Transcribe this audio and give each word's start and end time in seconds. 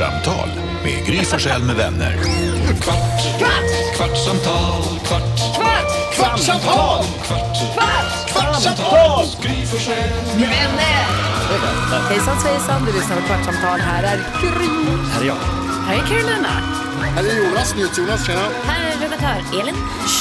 Kvartsamtal 0.00 0.48
med 0.84 1.06
Gry 1.06 1.24
Forssell 1.24 1.62
med 1.62 1.76
vänner. 1.76 2.16
Kvart, 2.80 3.38
kvart, 3.38 3.96
kvartsamtal, 3.96 4.82
kvart, 5.04 5.56
kvart, 5.56 6.14
kvartsamtal, 6.14 7.04
kvart, 7.26 7.74
kvart, 7.74 8.28
kvartsamtal, 8.32 9.26
Gry 9.42 9.66
Forssell 9.66 10.10
med 10.36 10.48
vänner. 10.48 11.06
Hejsan 12.08 12.40
svejsan, 12.40 12.84
du 12.84 12.92
lyssnar 12.92 13.16
på 13.16 13.22
Kvartsamtal. 13.22 13.80
Här 13.80 14.02
är 14.02 14.16
Gry. 14.40 14.68
Här 15.12 15.20
är 15.20 15.26
jag. 15.26 15.36
Här 15.86 15.94
är 15.94 16.06
Carolina. 16.06 16.89
Här 17.00 17.24
är 17.24 17.44
Jonas, 17.44 17.74
NyhetsJonas, 17.76 18.26
tjena. 18.26 18.40
Här 18.40 18.90
är 18.96 19.00
redaktör 19.00 19.60
Elin. 19.60 19.74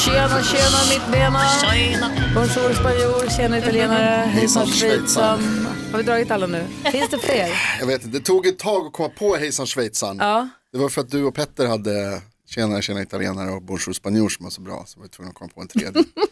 Tjena, 0.05 0.43
tjena 0.43 0.78
mittbena. 0.89 1.39
Tjena. 1.61 2.11
Bonjour 2.36 2.73
spanjor, 2.73 3.29
tjena 3.38 3.57
italienare. 3.57 4.25
Hejsan 4.25 4.68
schweizan. 4.68 5.68
Har 5.92 5.97
vi 5.97 6.04
dragit 6.04 6.32
alla 6.32 6.47
nu? 6.47 6.65
Finns 6.92 7.10
det 7.10 7.18
fler? 7.20 7.50
Jag 7.79 7.88
vet 7.88 8.06
inte, 8.06 8.18
det 8.20 8.25
tog 8.25 8.47
ett 8.47 8.60
tag 8.60 8.86
att 8.87 8.93
komma 8.93 9.10
på 9.10 9.36
hejsan 9.36 9.65
schweizan. 9.68 10.18
Ja. 10.20 10.50
Det 10.71 10.78
var 10.78 10.89
för 10.89 11.01
att 11.01 11.10
du 11.10 11.23
och 11.23 11.36
Petter 11.36 11.68
hade 11.68 12.21
tjena, 12.50 12.82
tjena 12.82 13.01
italienare 13.01 13.51
och 13.51 13.61
bonjour 13.61 13.93
spanjor 13.93 14.29
som 14.29 14.43
var 14.43 14.51
så 14.51 14.61
bra. 14.61 14.84
Så 14.87 15.00
var 15.00 15.04
vi 15.04 15.09
tvungna 15.09 15.29
att 15.29 15.36
komma 15.36 15.51
på 15.56 15.61
en 15.61 15.68
tredje. 15.68 16.04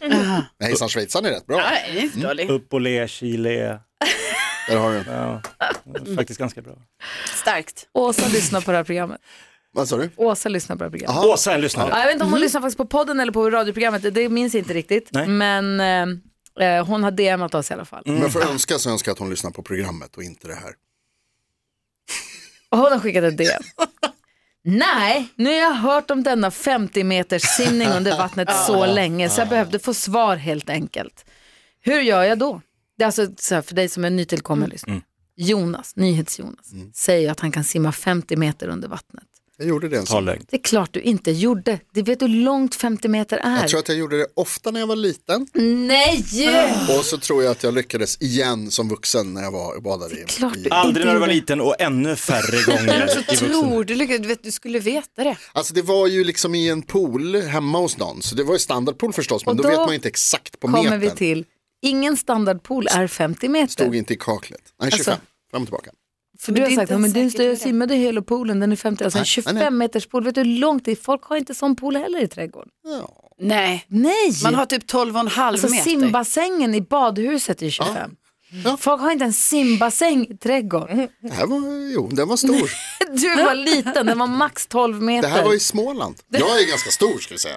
Men 0.58 0.66
hejsan 0.68 0.88
schweizan 0.88 1.24
är 1.26 1.30
rätt 1.30 1.46
bra. 1.46 1.56
Ja, 1.56 1.70
det 1.92 1.98
är 1.98 2.02
inte 2.02 2.18
dålig. 2.18 2.50
Upp 2.50 2.72
och 2.72 2.80
le, 2.80 3.08
Chile. 3.08 3.80
Där 4.68 4.76
har 4.76 4.92
du. 4.92 5.04
Ja, 5.10 5.42
faktiskt 6.16 6.38
ganska 6.40 6.62
bra. 6.62 6.74
Starkt. 7.34 7.86
Åsa 7.92 8.28
lyssnar 8.28 8.60
på 8.60 8.70
det 8.70 8.76
här 8.76 8.84
programmet. 8.84 9.20
Vad 9.72 9.88
sa 9.88 9.96
du? 9.96 10.10
Åsa 10.16 10.48
lyssnar 10.48 10.76
på 10.76 10.78
det 10.78 10.84
här 10.84 10.90
programmet. 10.90 11.16
Aha. 11.18 11.26
Åsa 11.34 11.50
är 11.50 11.54
en 11.54 11.60
lyssnare. 11.60 11.88
Ja, 11.90 11.98
Jag 11.98 12.06
vet 12.06 12.12
inte 12.12 12.24
om 12.24 12.30
hon 12.30 12.40
lyssnar 12.40 12.60
faktiskt 12.60 12.78
på 12.78 12.86
podden 12.86 13.20
eller 13.20 13.32
på 13.32 13.50
radioprogrammet, 13.50 14.14
det 14.14 14.28
minns 14.28 14.54
jag 14.54 14.60
inte 14.60 14.74
riktigt. 14.74 15.08
Nej. 15.12 15.26
Men 15.28 15.80
eh, 16.60 16.68
eh, 16.68 16.86
hon 16.86 17.04
har 17.04 17.10
DMat 17.10 17.54
oss 17.54 17.70
i 17.70 17.74
alla 17.74 17.84
fall. 17.84 18.02
Om 18.06 18.16
jag 18.16 18.32
får 18.32 18.42
önska 18.50 18.78
så 18.78 18.90
önskar 18.90 19.10
jag 19.10 19.14
att 19.14 19.18
hon 19.18 19.30
lyssnar 19.30 19.50
på 19.50 19.62
programmet 19.62 20.16
och 20.16 20.22
inte 20.22 20.48
det 20.48 20.54
här. 20.54 20.72
Och 22.70 22.78
hon 22.78 22.92
har 22.92 22.98
skickat 22.98 23.24
ett 23.24 23.36
DM. 23.38 23.62
Nej, 24.64 25.28
nu 25.36 25.50
har 25.50 25.56
jag 25.56 25.74
hört 25.74 26.10
om 26.10 26.22
denna 26.22 26.50
50 26.50 27.04
meters 27.04 27.42
simning 27.42 27.88
under 27.88 28.18
vattnet 28.18 28.48
så 28.66 28.86
länge 28.86 29.28
så 29.30 29.40
jag 29.40 29.48
behövde 29.48 29.78
få 29.78 29.94
svar 29.94 30.36
helt 30.36 30.70
enkelt. 30.70 31.24
Hur 31.80 32.00
gör 32.00 32.22
jag 32.22 32.38
då? 32.38 32.60
Det 32.98 33.04
är 33.04 33.06
alltså 33.06 33.26
så 33.38 33.54
här, 33.54 33.62
för 33.62 33.74
dig 33.74 33.88
som 33.88 34.04
är 34.04 34.10
nytillkommen 34.10 34.68
lyssnare. 34.70 35.00
Jonas, 35.36 35.96
NyhetsJonas, 35.96 36.70
säger 36.94 37.30
att 37.30 37.40
han 37.40 37.52
kan 37.52 37.64
simma 37.64 37.92
50 37.92 38.36
meter 38.36 38.68
under 38.68 38.88
vattnet. 38.88 39.24
Jag 39.60 39.68
gjorde 39.68 39.88
det 39.88 39.96
en 39.98 40.06
sån. 40.06 40.24
Det 40.24 40.36
är 40.50 40.58
klart 40.58 40.92
du 40.92 41.00
inte 41.00 41.30
gjorde. 41.30 41.80
Det 41.94 42.02
vet 42.02 42.20
du 42.20 42.26
hur 42.26 42.34
långt 42.44 42.74
50 42.74 43.08
meter 43.08 43.36
är. 43.36 43.60
Jag 43.60 43.68
tror 43.68 43.80
att 43.80 43.88
jag 43.88 43.98
gjorde 43.98 44.18
det 44.18 44.26
ofta 44.36 44.70
när 44.70 44.80
jag 44.80 44.86
var 44.86 44.96
liten. 44.96 45.46
Nej! 45.54 46.24
Och 46.98 47.04
så 47.04 47.18
tror 47.18 47.42
jag 47.42 47.50
att 47.50 47.62
jag 47.62 47.74
lyckades 47.74 48.22
igen 48.22 48.70
som 48.70 48.88
vuxen 48.88 49.34
när 49.34 49.42
jag 49.42 49.50
var 49.52 49.76
och 49.76 49.82
badade 49.82 50.14
i. 50.20 50.24
klart 50.26 50.54
du- 50.64 50.70
Aldrig 50.70 51.06
när 51.06 51.14
du 51.14 51.20
var 51.20 51.26
liten 51.26 51.60
och 51.60 51.74
ännu 51.80 52.16
färre 52.16 52.62
gånger 52.76 53.02
i 53.10 53.14
vuxen. 53.16 53.48
Tror 53.48 53.84
du, 53.84 53.94
lyckades- 53.94 54.22
du, 54.22 54.28
vet, 54.28 54.42
du 54.42 54.50
skulle 54.52 54.78
veta 54.78 55.24
det. 55.24 55.36
Alltså 55.52 55.74
det 55.74 55.82
var 55.82 56.06
ju 56.06 56.24
liksom 56.24 56.54
i 56.54 56.68
en 56.68 56.82
pool 56.82 57.36
hemma 57.36 57.78
hos 57.78 57.96
någon. 57.98 58.22
Så 58.22 58.34
det 58.34 58.44
var 58.44 58.52
ju 58.52 58.58
standardpool 58.58 59.12
förstås. 59.12 59.46
Men 59.46 59.56
då, 59.56 59.62
då 59.62 59.68
vet 59.68 59.78
man 59.78 59.88
ju 59.88 59.94
inte 59.94 60.08
exakt 60.08 60.60
på 60.60 60.68
metern. 60.68 60.84
Kommer 60.84 60.98
vi 60.98 61.10
till, 61.10 61.44
ingen 61.82 62.16
standardpool 62.16 62.86
är 62.90 63.06
50 63.06 63.48
meter. 63.48 63.72
Stod 63.72 63.94
inte 63.96 64.14
i 64.14 64.16
kaklet. 64.16 64.60
Nej, 64.82 64.90
25. 64.90 65.12
Alltså- 65.12 65.26
Fram 65.50 65.62
och 65.62 65.68
tillbaka. 65.68 65.90
För 66.40 66.52
Men 66.52 66.54
du 66.54 66.60
det 66.60 66.66
har 66.66 66.72
är 66.72 66.76
sagt, 66.76 66.90
ja, 66.90 66.98
men 66.98 67.12
du 67.12 67.28
det. 67.28 67.56
simmade 67.56 67.94
hela 67.94 68.22
poolen, 68.22 68.60
den 68.60 68.72
är 68.72 68.76
50, 68.76 69.04
alltså 69.04 69.18
en 69.18 69.20
Nej, 69.20 69.26
25 69.26 69.54
nej. 69.56 69.70
meters 69.70 70.06
pool, 70.06 70.24
vet 70.24 70.34
du 70.34 70.40
hur 70.40 70.58
långt 70.58 70.84
det 70.84 70.90
är? 70.90 70.96
Folk 70.96 71.22
har 71.24 71.36
inte 71.36 71.54
sån 71.54 71.76
pool 71.76 71.96
heller 71.96 72.22
i 72.22 72.28
trädgården. 72.28 72.68
Nej, 73.40 73.84
Nej! 73.88 74.32
man 74.42 74.54
har 74.54 74.66
typ 74.66 74.90
12,5 74.92 75.40
alltså 75.40 75.68
meter. 75.68 75.84
simbassängen 75.84 76.74
i 76.74 76.80
badhuset 76.80 77.62
är 77.62 77.70
25. 77.70 78.10
Ja. 78.64 78.76
Folk 78.76 79.00
har 79.02 79.10
inte 79.10 79.24
en 79.24 79.32
simbassäng 79.32 80.26
i 80.30 80.36
trädgården. 80.36 81.08
Det 81.22 81.32
här 81.32 81.46
var, 81.46 81.92
jo, 81.94 82.08
den 82.12 82.28
var 82.28 82.36
stor. 82.36 82.70
Du 83.12 83.44
var 83.44 83.54
liten, 83.54 84.06
den 84.06 84.18
var 84.18 84.26
max 84.26 84.66
12 84.66 85.02
meter. 85.02 85.28
Det 85.28 85.34
här 85.34 85.44
var 85.44 85.54
i 85.54 85.60
Småland. 85.60 86.16
Jag 86.28 86.60
är 86.62 86.68
ganska 86.70 86.90
stor 86.90 87.18
skulle 87.18 87.34
jag 87.34 87.40
säga. 87.40 87.56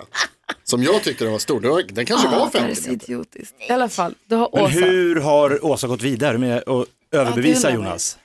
Som 0.63 0.83
jag 0.83 1.03
tyckte 1.03 1.23
den 1.23 1.31
var 1.31 1.39
stor. 1.39 1.85
Den, 1.93 2.05
kanske 2.05 2.27
Ah, 2.27 2.31
var 2.31 2.49
det 2.51 2.59
här 2.59 2.65
är 2.69 2.75
50 2.75 2.83
så 2.83 2.91
meter. 2.91 3.03
idiotiskt. 3.05 3.55
I 3.69 3.71
alla 3.71 3.89
fall, 3.89 4.15
du 4.27 4.35
har 4.35 4.49
Men 4.53 4.63
Åsa. 4.63 4.73
hur 4.73 5.15
har 5.15 5.65
Åsa 5.65 5.87
gått 5.87 6.01
vidare 6.01 6.37
med 6.37 6.57
att 6.69 6.85
överbevisa 7.11 7.67
man. 7.67 7.75
Jonas? 7.75 8.17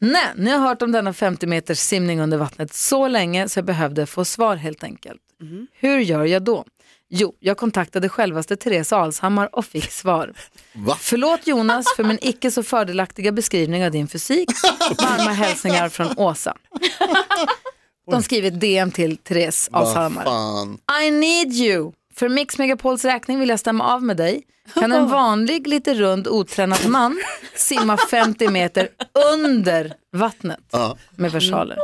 Nej, 0.00 0.26
nu 0.36 0.44
har 0.50 0.58
jag 0.58 0.60
hört 0.68 0.82
om 0.82 0.92
denna 0.92 1.12
50 1.12 1.46
meters 1.46 1.78
simning 1.78 2.20
under 2.20 2.38
vattnet 2.38 2.74
så 2.74 3.08
länge 3.08 3.48
så 3.48 3.58
jag 3.58 3.64
behövde 3.64 4.06
få 4.06 4.24
svar 4.24 4.56
helt 4.56 4.84
enkelt. 4.84 5.20
Hur 5.72 5.98
gör 5.98 6.24
jag 6.24 6.42
då? 6.42 6.64
Jo, 7.08 7.34
jag 7.40 7.56
kontaktade 7.56 8.08
självaste 8.08 8.56
Therese 8.56 8.92
Alshammar 8.92 9.48
och 9.52 9.64
fick 9.64 9.90
svar. 9.90 10.32
Va? 10.74 10.96
Förlåt 11.00 11.46
Jonas 11.46 11.86
för 11.96 12.04
min 12.04 12.18
icke 12.22 12.50
så 12.50 12.62
fördelaktiga 12.62 13.32
beskrivning 13.32 13.84
av 13.84 13.90
din 13.90 14.08
fysik. 14.08 14.50
Varma 14.98 15.30
hälsningar 15.30 15.88
från 15.88 16.18
Åsa. 16.18 16.56
De 18.10 18.22
skriver 18.22 18.48
ett 18.48 18.60
DM 18.60 18.90
till 18.90 19.16
Therese 19.16 19.68
Alshammar. 19.72 20.26
I 21.06 21.10
need 21.10 21.52
you. 21.52 21.92
För 22.16 22.28
Mix 22.28 22.58
Megapols 22.58 23.04
räkning 23.04 23.40
vill 23.40 23.48
jag 23.48 23.60
stämma 23.60 23.94
av 23.94 24.02
med 24.02 24.16
dig. 24.16 24.42
Kan 24.74 24.92
en 24.92 25.08
vanlig, 25.08 25.66
lite 25.66 25.94
rund, 25.94 26.28
otränad 26.28 26.88
man 26.88 27.20
simma 27.56 27.96
50 28.10 28.48
meter 28.48 28.88
under 29.34 29.94
vattnet 30.12 30.60
Ja. 30.70 30.96
med 31.16 31.32
versaler? 31.32 31.78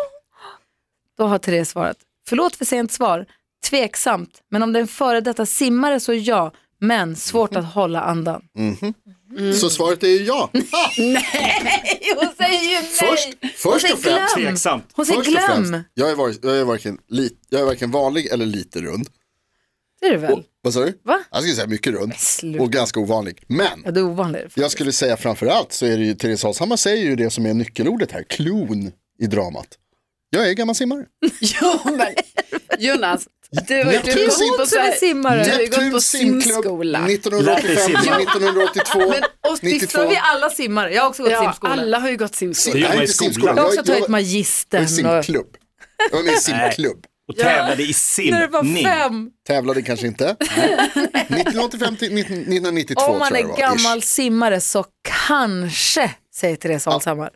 Då 1.19 1.27
har 1.27 1.39
Therese 1.39 1.69
svarat, 1.71 1.97
förlåt 2.29 2.57
för 2.57 2.65
sent 2.65 2.93
svar, 2.93 3.27
tveksamt, 3.71 4.41
men 4.51 4.63
om 4.63 4.73
det 4.73 4.79
är 4.79 4.81
en 4.81 4.89
före 4.89 5.21
detta 5.21 5.47
simmare 5.47 6.01
så 6.01 6.15
ja, 6.15 6.53
men 6.81 7.17
svårt 7.17 7.57
att 7.57 7.75
hålla 7.75 8.01
andan. 8.01 8.43
Så 9.61 9.71
svaret 9.71 10.03
är 10.03 10.09
ju 10.09 10.25
ja. 10.25 10.51
Hon 10.53 10.63
säger 12.37 12.61
ju 12.63 12.75
nej! 12.75 12.83
Först, 12.83 13.29
först 13.63 13.81
säger 13.81 13.95
och 13.95 14.01
främst. 14.01 14.35
Tveksamt. 14.35 14.85
Hon 14.93 15.07
säger 15.07 15.23
glöm. 15.23 15.43
främst, 15.47 15.73
jag 15.95 16.11
är, 16.11 16.15
var, 16.15 16.35
jag, 16.43 16.59
är 16.59 16.65
varken 16.65 16.99
jag 17.49 17.61
är 17.61 17.65
varken 17.65 17.91
vanlig 17.91 18.27
eller 18.27 18.47
lite 18.47 18.81
rund. 18.81 19.09
Det 20.01 20.07
är 20.07 20.11
det 20.13 20.19
väl? 20.19 20.43
Vad 20.63 20.75
sa 20.75 20.81
du? 20.85 21.01
Va? 21.05 21.21
Jag 21.31 21.41
skulle 21.43 21.55
säga 21.55 21.67
mycket 21.67 21.93
rund 21.93 22.13
och 22.61 22.73
ganska 22.73 23.01
ovanlig. 23.01 23.43
Men 23.47 23.83
Ja, 23.85 23.91
det 23.91 24.01
är 24.01 24.05
ovanligare. 24.05 24.49
jag 24.55 24.71
skulle 24.71 24.93
säga 24.93 25.17
framförallt 25.17 25.73
så 25.73 25.87
är 25.87 25.99
det 25.99 26.05
ju 26.05 26.15
Therese 26.15 26.45
Alshammar 26.45 26.77
säger 26.77 27.05
ju 27.05 27.17
det 27.17 27.31
som 27.31 27.47
är 27.47 27.55
nyckelordet 27.55 28.13
här, 28.13 28.23
klon 28.23 28.93
i 29.23 29.27
dramat. 29.27 29.67
Jag 30.31 30.49
är 30.49 30.53
gammal 30.53 30.75
simmare. 30.75 31.05
Jo, 31.41 31.79
men 31.85 32.15
Jonas, 32.79 33.27
du 33.69 33.75
har 33.85 33.93
ju 33.93 33.99
gått 33.99 34.59
på 34.59 34.93
simmare. 34.99 35.57
Du 35.59 35.67
gått 35.71 35.93
på 35.93 36.01
simskola. 36.01 37.07
1985 37.09 37.93
Lär 37.93 38.17
dig 38.17 38.23
1982, 38.23 38.99
Men, 38.99 39.09
och 39.53 39.59
Visst 39.63 39.83
92. 39.83 39.99
var 39.99 40.09
vi 40.09 40.17
alla 40.23 40.51
simmare? 40.51 40.95
Jag 40.95 41.03
har 41.03 41.09
också 41.09 41.23
gått 41.23 41.33
Ja, 41.33 41.43
simskola. 41.43 41.73
alla 41.73 41.99
har 41.99 42.11
ju 42.11 42.17
gått 42.17 42.35
simskola. 42.35 42.87
Jag 42.87 43.55
har 43.57 43.65
också 43.65 43.83
tagit 43.85 44.09
magistern. 44.09 44.87
Jag 44.91 45.05
är 45.15 45.19
Och... 45.19 45.25
simklubb. 45.25 45.57
Jag 46.11 46.17
var 46.19 46.25
med 46.25 46.35
i 46.35 46.37
simklubb. 46.37 47.05
Och 47.31 47.37
tävlade 47.37 47.83
i 47.83 47.95
När 48.31 48.41
det 48.41 48.47
var 48.47 48.63
simning. 48.63 48.85
fem. 48.85 49.31
Tävlade 49.47 49.83
kanske 49.83 50.07
inte. 50.07 50.37
1985 50.41 51.97
till 51.97 52.19
1992 52.19 53.03
Om 53.03 53.19
man 53.19 53.37
är 53.37 53.45
var. 53.45 53.57
gammal 53.57 53.99
ish. 53.99 54.05
simmare 54.05 54.61
så 54.61 54.85
kanske, 55.29 56.11
säger 56.35 56.57
Therese 56.57 56.87
Alshammar. 56.87 57.31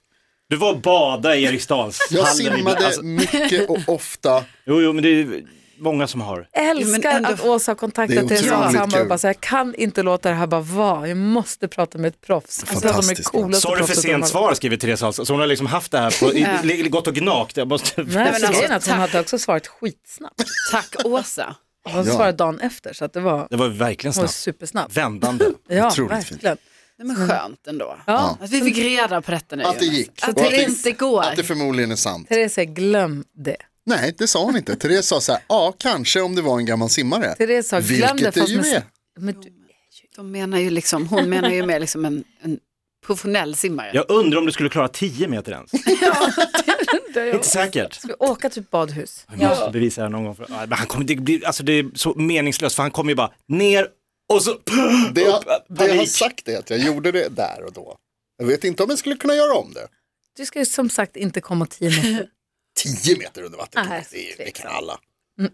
Du 0.50 0.56
var 0.56 0.70
och 0.72 0.80
bada 0.80 1.36
i 1.36 1.44
Eriksdalshallen. 1.44 2.24
Jag 2.24 2.36
simmade 2.36 2.86
Alltså, 2.86 3.02
mycket 3.02 3.68
och 3.70 3.78
ofta. 3.86 4.44
jo, 4.66 4.80
jo, 4.82 4.92
men 4.92 5.02
det 5.02 5.08
är 5.08 5.42
många 5.84 6.06
som 6.06 6.20
har. 6.20 6.48
Älskar 6.52 7.10
ändå- 7.10 7.28
att 7.28 7.44
Åsa 7.44 7.70
har 7.70 7.74
Det 7.74 7.78
kontaktat 7.80 8.16
är 8.24 8.28
Therese 8.28 8.52
Alshammar 8.52 9.00
och 9.00 9.08
bara 9.08 9.18
säger 9.18 9.34
jag 9.34 9.40
kan 9.40 9.74
inte 9.74 10.02
låta 10.02 10.28
det 10.28 10.34
här 10.34 10.46
bara 10.46 10.60
vara. 10.60 11.08
Jag 11.08 11.16
måste 11.16 11.68
prata 11.68 11.98
med 11.98 12.08
ett 12.08 12.20
proffs. 12.20 12.64
Alltså, 12.70 12.88
de 12.88 13.50
är 13.50 13.52
Sorry 13.54 13.84
för 13.86 13.94
sent 13.94 14.28
svar 14.28 14.54
skriver 14.54 14.76
Therese 14.76 15.02
alltså. 15.02 15.24
Så 15.24 15.32
hon 15.32 15.40
har 15.40 15.46
liksom 15.46 15.66
haft 15.66 15.92
det 15.92 15.98
här, 15.98 16.20
på, 16.20 16.32
i, 16.32 16.46
li- 16.62 16.88
gått 16.88 17.06
och 17.06 17.14
gnagt. 17.14 17.56
Jag 17.56 17.68
måste... 17.68 18.02
Nej, 18.02 18.06
men 18.14 18.24
så 18.24 18.46
alltså, 18.46 18.52
grejen 18.52 18.72
är 18.72 18.76
att 18.76 18.86
hon 18.86 18.90
tack. 18.98 19.00
hade 19.10 19.20
också 19.20 19.38
svarat 19.38 19.66
skitsnabbt. 19.66 20.42
Tack 20.72 20.94
Åsa. 21.04 21.56
Hon 21.92 22.06
Ja. 22.06 22.14
svarade 22.14 22.32
dagen 22.32 22.60
efter 22.60 22.92
så 22.92 23.04
att 23.04 23.12
det 23.12 23.20
var, 23.20 23.46
Det 23.50 23.56
var 23.56 23.68
verkligen 23.68 24.14
hon 24.14 24.20
var 24.22 24.28
snabbt. 24.28 24.34
supersnabb. 24.34 24.92
Vändande. 24.92 25.44
Ja, 25.68 25.86
Otroligt 25.88 26.24
fint. 26.26 26.30
verkligen. 26.44 26.56
Nej, 26.98 27.06
men 27.16 27.28
skönt 27.28 27.66
ändå. 27.66 27.96
Ja. 28.06 28.38
Att 28.40 28.50
vi 28.50 28.60
fick 28.60 28.78
reda 28.78 29.22
på 29.22 29.30
detta 29.30 29.56
nu 29.56 29.62
Att 29.64 29.78
det 29.78 29.84
gick. 29.84 30.10
Att 30.22 30.28
att 30.28 30.36
det- 30.36 30.62
inte 30.62 30.90
går. 30.92 31.22
Att 31.22 31.36
det 31.36 31.42
förmodligen 31.44 31.90
är 31.92 31.96
sant. 31.96 32.28
Therese, 32.28 32.56
glöm 32.56 33.24
det. 33.36 33.56
Nej, 33.86 34.14
det 34.18 34.26
sa 34.26 34.44
hon 34.44 34.56
inte. 34.56 34.76
Therese 34.76 35.06
sa 35.06 35.20
så 35.20 35.32
här, 35.32 35.42
ja 35.48 35.74
kanske 35.78 36.20
om 36.20 36.34
det 36.34 36.42
var 36.42 36.58
en 36.58 36.66
gammal 36.66 36.90
simmare. 36.90 37.34
Therese 37.34 37.68
sa, 37.68 37.80
glöm 37.80 37.98
det. 37.98 38.12
Vilket 38.12 38.34
det 38.34 38.40
Fast 38.40 38.52
ju 38.52 38.56
med... 38.56 38.66
är. 38.66 38.84
Men 39.18 39.40
du, 39.40 39.52
De 40.16 40.30
menar 40.30 40.58
ju 40.58 40.70
liksom, 40.70 41.08
hon 41.08 41.28
menar 41.30 41.50
ju 41.50 41.66
mer 41.66 41.80
liksom 41.80 42.04
en, 42.04 42.24
en 42.42 42.58
professionell 43.06 43.54
simmare. 43.56 43.90
Jag 43.94 44.10
undrar 44.10 44.38
om 44.38 44.46
du 44.46 44.52
skulle 44.52 44.68
klara 44.68 44.88
10 44.88 45.28
meter 45.28 45.52
ens. 45.52 45.70
Inte 47.34 47.48
säkert. 47.48 47.94
ska 47.94 48.08
vi 48.08 48.14
åka 48.18 48.50
till 48.50 48.62
ett 48.62 48.70
badhus? 48.70 49.26
Jag 49.38 49.48
måste 49.48 49.70
bevisa 49.70 50.00
det 50.00 50.04
här 50.04 50.10
någon 50.12 50.24
gång. 50.24 50.36
För, 50.36 50.46
men 50.48 50.72
han 50.72 50.86
kommer, 50.86 51.04
det, 51.04 51.16
blir, 51.16 51.46
alltså 51.46 51.62
det 51.62 51.72
är 51.72 51.90
så 51.94 52.14
meningslöst 52.14 52.76
för 52.76 52.82
han 52.82 52.90
kommer 52.90 53.10
ju 53.10 53.14
bara 53.16 53.32
ner 53.48 53.88
och 54.32 54.42
så 54.42 54.54
Det 55.12 55.20
jag, 55.20 55.34
upp, 55.36 55.44
det 55.68 55.86
jag 55.86 55.96
har 55.96 56.04
sagt 56.04 56.48
är 56.48 56.58
att 56.58 56.70
jag 56.70 56.78
gjorde 56.78 57.12
det 57.12 57.28
där 57.28 57.64
och 57.66 57.72
då. 57.72 57.96
Jag 58.38 58.46
vet 58.46 58.64
inte 58.64 58.82
om 58.82 58.90
jag 58.90 58.98
skulle 58.98 59.16
kunna 59.16 59.34
göra 59.34 59.54
om 59.54 59.72
det. 59.72 59.88
Du 60.36 60.46
ska 60.46 60.58
ju 60.58 60.64
som 60.64 60.90
sagt 60.90 61.16
inte 61.16 61.40
komma 61.40 61.66
tio 61.66 61.90
meter. 61.90 62.28
10 62.76 63.18
meter 63.18 63.42
under 63.42 63.58
vattnet, 63.58 63.86
Nej, 63.88 64.06
det, 64.38 64.44
det 64.44 64.50
kan 64.50 64.70
alla. 64.76 64.98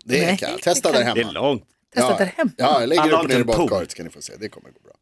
Det 0.04 0.26
nej, 0.26 0.38
kan. 0.38 0.58
Testa 0.58 0.92
där 0.92 0.98
Det 0.98 1.04
är 1.04 1.14
hemma. 1.24 1.30
långt. 1.32 1.62
Testa 1.94 2.10
ja, 2.12 2.18
där 2.18 2.32
hemma. 2.36 2.50
Ja, 2.56 2.80
jag 2.80 2.88
lägger 2.88 3.12
upp 3.22 3.28
ner 3.28 3.38
i 3.40 3.44
badkaret 3.44 3.90
ska 3.90 4.02
ni 4.02 4.10
få 4.10 4.22
se. 4.22 4.32
Det 4.40 4.48
kommer 4.48 4.68
gå 4.70 4.78
bra. 4.84 4.92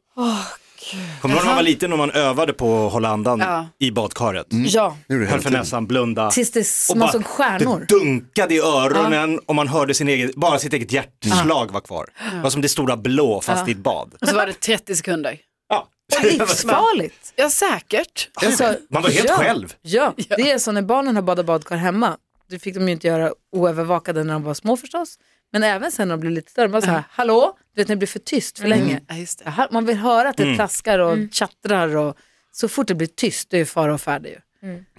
Kommer 1.21 1.35
du 1.35 1.39
ihåg 1.41 1.45
när 1.45 1.51
man 1.51 1.57
var 1.57 1.63
liten 1.63 1.93
och 1.93 1.99
man 1.99 2.11
övade 2.11 2.53
på 2.53 2.87
att 2.87 2.93
hålla 2.93 3.09
andan 3.09 3.41
Ja. 3.41 3.67
i 3.79 3.91
badkaret? 3.91 4.47
Ja, 4.51 4.97
är 5.09 5.15
det 5.15 5.27
Höll 5.27 5.41
för 5.41 5.51
näsan, 5.51 5.87
blunda. 5.87 6.31
tills 6.31 6.51
det 6.51 6.95
bara- 6.97 7.13
som 7.13 7.23
stjärnor. 7.23 7.81
Det 7.89 7.95
dunkade 7.99 8.55
i 8.55 8.59
öronen 8.61 9.39
och 9.39 9.55
man 9.55 9.69
hörde 9.69 9.95
sin 9.95 10.09
egen, 10.09 10.33
bara 10.37 10.59
sitt 10.59 10.73
eget 10.73 10.93
hjärtslag 10.93 11.71
var 11.73 11.81
kvar. 11.81 12.07
Det 12.33 12.41
var 12.43 12.51
som 12.51 12.61
det 12.63 12.69
stora 12.69 12.97
blå 12.97 13.41
fast 13.41 13.69
i 13.69 13.73
ett 13.73 13.79
bad. 13.79 14.15
Och 14.21 14.29
så 14.29 14.35
var 14.37 14.47
det 14.47 14.53
30 14.61 14.97
sekunder. 14.97 15.39
Livsfarligt. 16.23 17.33
Ja, 17.37 17.51
säkert. 17.51 18.29
Alltså, 18.35 18.77
Man 18.91 19.03
var 19.03 19.11
helt 19.11 19.29
ja. 19.29 19.37
själv. 19.37 19.75
Ja, 19.83 20.15
det 20.17 20.51
är 20.51 20.59
så 20.59 20.73
när 20.73 20.83
barnen 20.83 21.17
har 21.17 21.23
badat 21.23 21.47
badkar 21.47 21.77
hemma. 21.77 22.17
Det 22.51 22.59
fick 22.59 22.75
de 22.75 22.87
ju 22.89 22.93
inte 22.93 23.07
göra 23.07 23.33
oövervakade 23.53 24.25
när 24.25 24.33
de 24.33 24.43
var 24.43 24.55
små 24.55 24.77
förstås. 24.77 25.19
Men 25.53 25.63
även 25.63 25.93
sen 25.93 26.09
när 26.09 26.17
de 26.17 26.21
blir 26.21 26.31
lite 26.31 26.51
större. 26.51 26.69
Man 26.69 26.83
så 26.83 26.89
här, 26.91 27.05
hallå, 27.11 27.57
du 27.75 27.81
vet 27.81 27.89
när 27.89 27.97
det 27.97 27.99
blir 27.99 28.07
för 28.09 28.19
tyst 28.19 28.59
för 28.59 28.69
länge. 28.69 29.01
Ja, 29.09 29.15
just 29.15 29.39
det. 29.39 29.45
Jaha, 29.45 29.69
Man 29.71 29.87
vill 29.87 29.97
höra 29.97 30.29
att 30.29 30.37
det 30.37 30.55
plaskar 30.55 30.99
och 30.99 31.19
tjattrar 31.33 31.97
och 31.97 32.17
så 32.53 32.69
fort 32.69 32.89
det 32.89 32.95
blir 32.95 33.09
tyst, 33.09 33.51
det 33.51 33.59
är 33.59 33.65
fara 33.65 33.95
och 33.95 34.01
färde 34.01 34.29
ju. 34.29 34.37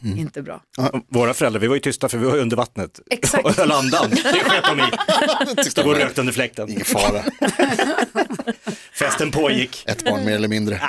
Inte 0.04 0.42
bra. 0.42 0.62
Våra 1.08 1.34
föräldrar, 1.34 1.60
vi 1.62 1.68
var 1.68 1.76
ju 1.76 1.82
tysta 1.82 2.10
för 2.10 2.18
vi 2.18 2.26
var 2.26 2.38
under 2.38 2.58
vattnet. 2.58 3.00
Exakt. 3.10 3.46
Och 3.46 3.54
höll 3.54 3.72
andan. 3.72 4.10
Det 4.10 4.16
sket 4.24 4.64
de 5.56 5.60
i. 5.62 5.70
Stod 5.70 5.88
och 5.88 5.96
rökte 5.96 6.22
under 6.22 6.34
fläkten. 6.34 6.70
Ingen 6.70 6.86
fara, 6.86 7.24
Festen 8.94 9.32
pågick. 9.32 9.84
ett 9.88 10.06
barn 10.06 10.26
mer 10.26 10.36
eller 10.36 10.48
mindre. 10.48 10.82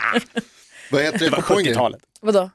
Vad 0.90 1.02
heter 1.02 1.18
det, 1.18 1.24
Det 1.24 1.30
var 1.30 1.42
på 1.42 1.54
en 1.58 1.64
grej. 1.64 1.74
70-talet. 1.74 2.00
Vadå? 2.20 2.50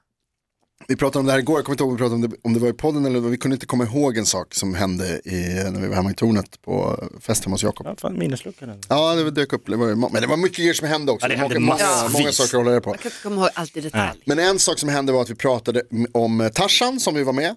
Vi 0.88 0.96
pratade 0.96 1.20
om 1.20 1.26
det 1.26 1.32
här 1.32 1.40
igår, 1.40 1.58
jag 1.58 1.66
kommer 1.66 1.74
inte 1.74 1.84
ihåg 1.84 1.90
om 1.92 1.96
vi 1.96 2.00
pratade 2.00 2.16
om 2.16 2.22
det, 2.22 2.38
om 2.44 2.54
det 2.54 2.60
var 2.60 2.68
i 2.70 2.74
podden 2.74 3.06
eller 3.06 3.20
vi 3.20 3.38
kunde 3.38 3.56
inte 3.56 3.66
komma 3.66 3.84
ihåg 3.84 4.18
en 4.18 4.26
sak 4.26 4.54
som 4.56 4.76
hände 4.76 5.22
i, 5.26 5.54
när 5.72 5.82
vi 5.82 5.88
var 5.88 5.96
hemma 5.96 6.12
i 6.12 6.14
tornet 6.14 6.62
på 6.62 7.04
fest 7.22 7.46
hemma 7.46 7.54
hos 7.54 7.64
Jakob. 7.64 7.88
Ja, 7.88 7.96
fan, 8.02 8.20
minnesluckan. 8.20 8.82
Ja, 8.90 9.16
det 9.16 9.32
dök 9.32 9.54
upp, 9.54 9.66
det 9.66 9.76
var, 9.76 9.96
men 9.96 10.22
det 10.22 10.28
var 10.28 10.38
mycket 10.38 10.58
grejer 10.58 10.74
som 10.74 10.88
hände 10.88 11.12
också. 11.12 11.26
Ja, 11.26 11.30
det 11.30 11.36
hände 11.40 11.60
många, 11.60 11.78
massvis. 11.84 12.14
många 12.20 12.32
saker 12.32 12.58
att 12.58 12.64
hålla 12.66 12.72
det 12.76 12.82
på. 12.82 12.90
Jag 12.90 13.00
kan 13.00 13.12
inte 13.12 13.24
komma 13.24 13.36
ihåg 13.42 13.50
allt 13.54 13.78
i 13.78 13.82
detalj. 13.82 14.20
Men 14.26 14.40
en 14.40 14.60
sak 14.60 14.80
som 14.80 14.90
hände 14.90 15.12
var 15.12 15.22
att 15.22 15.30
vi 15.30 15.36
pratade 15.36 15.82
om 16.12 16.50
Tarzan 16.54 17.00
som 17.00 17.16
vi 17.16 17.24
var 17.24 17.34
med. 17.34 17.56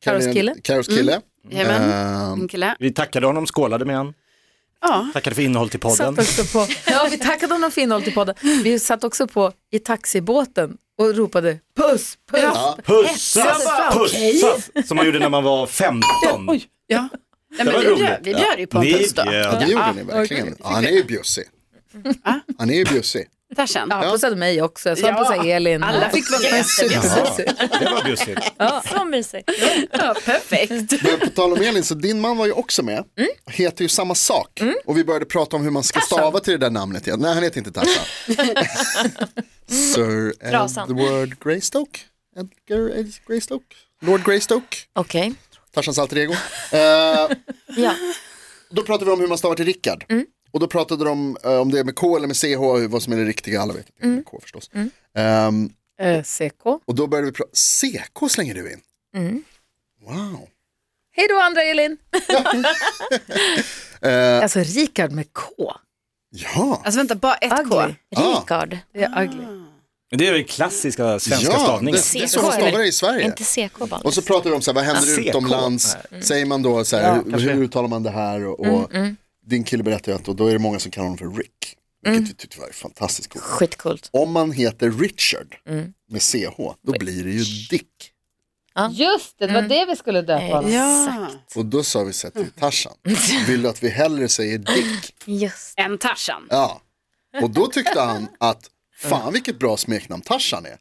Karos 0.00 0.24
kille. 0.24 0.54
Karos 0.62 0.86
kille. 0.88 1.20
Jajamän, 1.50 1.90
Ehm, 2.32 2.38
min 2.38 2.48
kille. 2.48 2.76
Vi 2.78 2.92
tackade 2.92 3.26
honom, 3.26 3.46
skålade 3.46 3.84
med 3.84 3.96
han. 3.96 4.14
Ja, 4.82 5.08
Tackade 5.12 5.36
för 5.36 5.42
innehåll 5.42 5.68
till 5.68 5.80
podden. 5.80 6.16
Satt 6.16 6.18
också 6.18 6.58
på, 6.58 6.66
ja, 6.92 7.08
vi 7.10 7.18
tackade 7.18 7.54
honom 7.54 7.70
för 7.70 7.80
innehåll 7.80 8.02
till 8.02 8.14
podden. 8.14 8.34
Vi 8.40 8.78
satt 8.78 9.04
också 9.04 9.26
på 9.26 9.52
i 9.72 9.78
taxibåten 9.78 10.76
och 10.98 11.14
ropade 11.16 11.58
puss, 11.76 12.18
puss. 12.30 12.40
ja, 12.42 12.78
Pussas, 12.84 13.64
pussas, 13.92 14.70
som 14.88 14.96
man 14.96 15.06
gjorde 15.06 15.18
när 15.18 15.28
man 15.28 15.44
var 15.44 15.66
15. 15.66 16.02
ja. 16.86 17.08
Nej, 17.56 17.64
men 17.64 17.74
var 17.74 17.80
vi, 17.80 17.86
roligt. 17.86 17.98
bjöd, 17.98 18.18
vi 18.22 18.34
bjöd 18.34 18.58
ju 18.58 18.66
på 18.66 18.78
en 18.78 18.84
puss 18.92 19.12
då. 19.12 19.22
det 19.24 19.66
gjorde 19.66 19.92
ni 19.96 20.02
verkligen. 20.02 20.56
Ja, 20.60 20.68
han 20.68 20.84
är 20.84 20.90
ju 20.90 21.04
bjussig. 21.04 21.44
Han 22.58 22.70
är 22.70 22.74
ju 22.74 22.84
bjussig. 22.84 23.26
Tarzan. 23.56 23.88
Ja, 23.90 24.10
pussade 24.12 24.36
mig 24.36 24.62
också. 24.62 24.88
Jag 24.88 24.98
sa 24.98 25.06
Ja, 25.08 25.14
pussade 25.18 25.50
Elin. 25.52 25.82
alla 25.82 26.10
fick 26.10 26.30
vara 26.30 26.40
med. 26.40 26.64
Det 27.80 27.90
var 27.90 28.04
bjussigt. 28.04 28.40
Så 28.98 29.04
mysigt. 29.04 29.50
Ja, 29.92 30.14
perfekt. 30.24 31.02
Men 31.02 31.20
på 31.20 31.26
tal 31.26 31.52
om 31.52 31.60
Elin, 31.60 31.84
så 31.84 31.94
din 31.94 32.20
man 32.20 32.36
var 32.36 32.46
ju 32.46 32.52
också 32.52 32.82
med. 32.82 33.04
Heter 33.46 33.82
ju 33.82 33.88
samma 33.88 34.14
sak. 34.14 34.60
Och 34.86 34.96
vi 34.98 35.04
började 35.04 35.24
prata 35.26 35.56
om 35.56 35.62
hur 35.62 35.70
man 35.70 35.82
ska 35.82 36.00
stava 36.00 36.40
till 36.40 36.52
det 36.52 36.58
där 36.58 36.70
namnet 36.70 37.06
igen. 37.06 37.20
Nej, 37.20 37.34
han 37.34 37.42
heter 37.42 37.58
inte 37.58 37.72
Tarzan. 37.72 38.04
Sir 39.94 40.32
Trasan. 40.50 40.90
Edward 40.90 41.38
Greystoke? 41.44 42.00
Edgar 42.36 43.04
Greystoke? 43.28 43.76
Lord 44.02 44.24
Greystoke? 44.24 44.76
Okej. 44.92 45.32
Tarzans 45.74 45.98
alter 45.98 46.16
ego. 46.18 46.32
Eh, 46.72 47.36
Ja. 47.76 47.94
då 48.70 48.82
pratade 48.82 49.04
vi 49.04 49.12
om 49.12 49.20
hur 49.20 49.28
man 49.28 49.38
stavar 49.38 49.54
till 49.56 49.64
Rickard. 49.64 50.04
Och 50.52 50.60
då 50.60 50.66
pratade 50.66 51.04
de 51.04 51.10
om, 51.10 51.36
eh, 51.44 51.60
om 51.60 51.70
det 51.72 51.78
är 51.80 51.84
med 51.84 51.94
K 51.94 52.16
eller 52.16 52.26
med 52.26 52.36
CH, 52.36 52.88
vad 52.92 53.02
som 53.02 53.12
är 53.12 53.16
det 53.16 53.24
riktiga, 53.24 53.60
alla 53.60 53.72
vet 53.72 53.88
att 53.88 53.94
det 54.00 54.06
är 54.06 54.10
med 54.10 54.24
K 54.24 54.38
förstås. 54.42 54.70
Ehm, 55.16 55.70
Eh, 56.00 56.22
CK. 56.22 56.66
och 56.84 56.94
då 56.94 57.06
började 57.06 57.26
vi 57.26 57.32
prata, 57.32 57.50
CK 57.52 58.30
slänger 58.30 58.54
du 58.54 58.72
in? 58.72 58.80
Wow. 60.06 60.48
Hej 61.16 61.26
då 61.28 61.40
andra 61.40 61.62
Elin. 61.62 61.96
Eh, 64.02 64.42
Alltså 64.42 64.58
Rikard 64.60 65.12
med 65.12 65.32
K. 65.32 65.72
ja, 66.30 66.82
Alltså 66.84 66.98
vänta, 67.00 67.14
bara 67.14 67.34
ett 67.34 67.50
K. 67.50 67.56
Ugly. 67.82 67.94
Ah. 68.16 68.40
Rikard. 68.40 68.78
Det 68.94 69.02
är 69.02 69.22
ugly. 69.22 69.44
Det 70.10 70.26
är 70.28 70.32
den 70.32 70.44
klassiska 70.44 71.18
svenska 71.18 71.46
ja 71.50 71.58
det, 71.58 71.64
stavningen. 71.64 72.00
det 72.12 72.22
är 72.22 72.26
så 72.26 72.42
man 72.42 72.52
stavar 72.52 72.78
det 72.78 72.86
i 72.86 72.92
Sverige. 72.92 73.24
Inte 73.24 73.44
CK 73.44 73.78
bara. 73.78 74.00
Och 74.00 74.14
så 74.14 74.22
pratar 74.22 74.50
vi 74.50 74.56
om 74.56 74.62
så 74.62 74.70
här, 74.70 74.74
vad 74.74 74.84
händer 74.84 75.16
CK? 75.22 75.26
utomlands? 75.28 75.96
Säger 76.22 76.46
man 76.46 76.62
då 76.62 76.84
så 76.84 76.96
här, 76.96 77.02
Ja, 77.26 77.38
hur, 77.38 77.50
hur 77.54 77.62
uttalar 77.62 77.88
man 77.88 78.02
det 78.02 78.10
här? 78.10 78.44
Och, 78.46 78.60
och 78.60 78.90
din 79.50 79.64
kille 79.64 79.82
berättade 79.82 80.14
att 80.16 80.28
och 80.28 80.36
då 80.36 80.46
är 80.46 80.52
det 80.52 80.58
många 80.58 80.78
som 80.78 80.90
kallar 80.90 81.04
honom 81.08 81.18
för 81.18 81.38
Rick. 81.42 81.76
Vilket 82.02 82.30
vi 82.30 82.34
tyckte 82.34 82.60
var 82.60 82.70
fantastiskt 82.70 83.32
coolt. 83.32 83.44
Skitcoolt. 83.44 84.08
Om 84.12 84.32
man 84.32 84.52
heter 84.52 84.90
Richard 84.90 85.56
med 86.10 86.22
CH, 86.22 86.56
då 86.82 86.92
blir 86.98 87.24
det 87.24 87.30
ju 87.30 87.44
Dick. 87.70 88.12
Just 88.90 89.38
det, 89.38 89.46
det 89.46 89.54
var 89.54 89.62
det 89.62 89.84
vi 89.86 89.96
skulle 89.96 90.22
döpa 90.22 90.44
honom. 90.44 90.72
Ja. 90.72 91.28
Och 91.56 91.64
då 91.66 91.82
sa 91.84 92.04
vi 92.04 92.12
så 92.12 92.30
till 92.30 92.50
Tarzan, 92.58 92.92
vill 93.46 93.62
du 93.62 93.68
att 93.68 93.82
vi 93.82 93.88
hellre 93.88 94.28
säger 94.28 94.58
Dick? 94.58 95.14
Just 95.24 95.74
En 95.76 95.98
Tarzan. 95.98 96.46
Ja. 96.50 96.80
Och 97.42 97.50
då 97.50 97.66
tyckte 97.66 98.00
han 98.00 98.28
att, 98.40 98.70
fan 98.96 99.32
vilket 99.32 99.58
bra 99.58 99.76
smeknamn 99.76 100.22
Tarzan 100.22 100.66
är. 100.66 100.76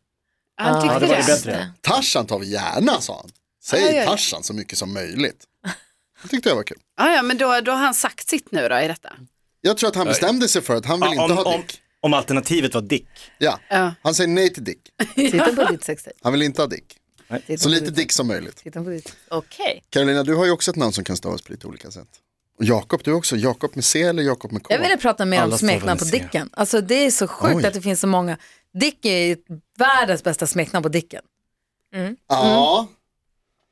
Han 0.56 0.76
Ja, 0.76 0.82
tyckte 0.82 1.00
det 1.00 1.06
var 1.08 1.16
det. 1.16 1.26
bättre. 1.28 1.72
Tarzan 1.82 2.26
tar 2.26 2.40
vi 2.40 2.48
gärna, 2.52 3.02
sa 3.02 3.16
han. 3.22 3.32
Säg 3.64 3.82
Ja, 3.82 3.88
ja, 3.92 3.94
ja. 3.94 4.06
Tarzan 4.10 4.44
så 4.44 4.54
mycket 4.54 4.78
som 4.78 4.94
möjligt. 4.94 5.44
Det 6.24 6.28
tyckte 6.30 6.50
jag 6.50 6.56
var 6.56 6.64
kul. 6.64 6.78
Ja, 6.98 7.14
ja, 7.16 7.22
men 7.22 7.38
då, 7.38 7.62
då 7.62 7.72
har 7.72 7.80
han 7.80 7.94
sagt 7.94 8.30
sitt 8.30 8.52
nu 8.52 8.68
då 8.70 8.80
i 8.80 8.88
detta. 8.88 9.14
Jag 9.62 9.78
tror 9.78 9.90
att 9.90 9.96
han 9.96 10.06
bestämde 10.08 10.48
sig 10.48 10.62
för 10.62 10.76
att 10.76 10.86
han 10.86 11.00
vill 11.00 11.10
Ja, 11.16 11.24
inte 11.24 11.34
om, 11.34 11.46
ha 11.46 11.54
om, 11.56 11.62
Dick. 11.62 11.82
om 12.00 12.14
alternativet 12.14 12.74
var 12.74 12.82
Dick. 12.82 13.08
Ja. 13.38 13.60
Ja. 13.70 13.94
Han 14.04 14.16
säger 14.16 14.28
nej 14.28 14.54
till 14.54 14.64
Dick. 14.64 14.80
Titta 15.16 15.54
på 15.56 15.72
ditt 15.72 15.84
sextape. 15.84 16.16
Han 16.22 16.32
vill 16.34 16.42
inte 16.42 16.62
ha 16.62 16.68
Dick. 16.68 16.96
Titta 17.48 17.58
Så 17.58 17.64
på 17.64 17.70
lite 17.70 17.86
ditt- 17.86 17.96
Dick 17.96 18.12
som 18.12 18.28
möjligt. 18.28 18.56
Titta 18.56 18.84
på 18.84 18.90
ditt. 18.90 19.16
Okej. 19.30 19.84
Carolina, 19.90 20.24
du 20.24 20.36
har 20.36 20.46
ju 20.46 20.52
också 20.52 20.72
ett 20.72 20.78
namn 20.78 20.94
som 20.94 21.04
kan 21.04 21.18
stavas 21.18 21.42
på 21.42 21.52
lite 21.52 21.68
olika 21.68 21.92
sätt. 21.92 22.08
Och 22.58 22.66
Jakob, 22.66 23.02
du 23.04 23.12
också. 23.14 23.36
Jakob 23.38 23.72
med 23.76 23.86
C 23.86 24.02
eller 24.02 24.24
Jakob 24.24 24.52
med 24.52 24.64
K? 24.64 24.74
Jag 24.74 24.80
ville 24.82 24.98
prata 24.98 25.26
mer 25.26 25.38
om 25.38 25.44
Alla 25.44 25.58
stavar 25.58 25.72
smeknamn 25.74 25.98
på 26.00 26.06
med 26.06 26.12
C. 26.14 26.20
Dicken. 26.20 26.50
Alltså 26.54 26.82
det 26.82 26.96
är 27.06 27.12
så 27.12 27.28
sjukt 27.28 27.56
Oj. 27.56 27.66
att 27.66 27.74
det 27.74 27.82
finns 27.82 28.00
så 28.00 28.08
många. 28.08 28.38
Dick 28.74 29.06
är 29.06 29.18
ju 29.28 29.38
världens 29.78 30.24
bästa 30.24 30.48
smeknamn 30.48 30.84
på 30.84 30.90
Dicken. 30.90 31.22
Ja. 32.28 32.88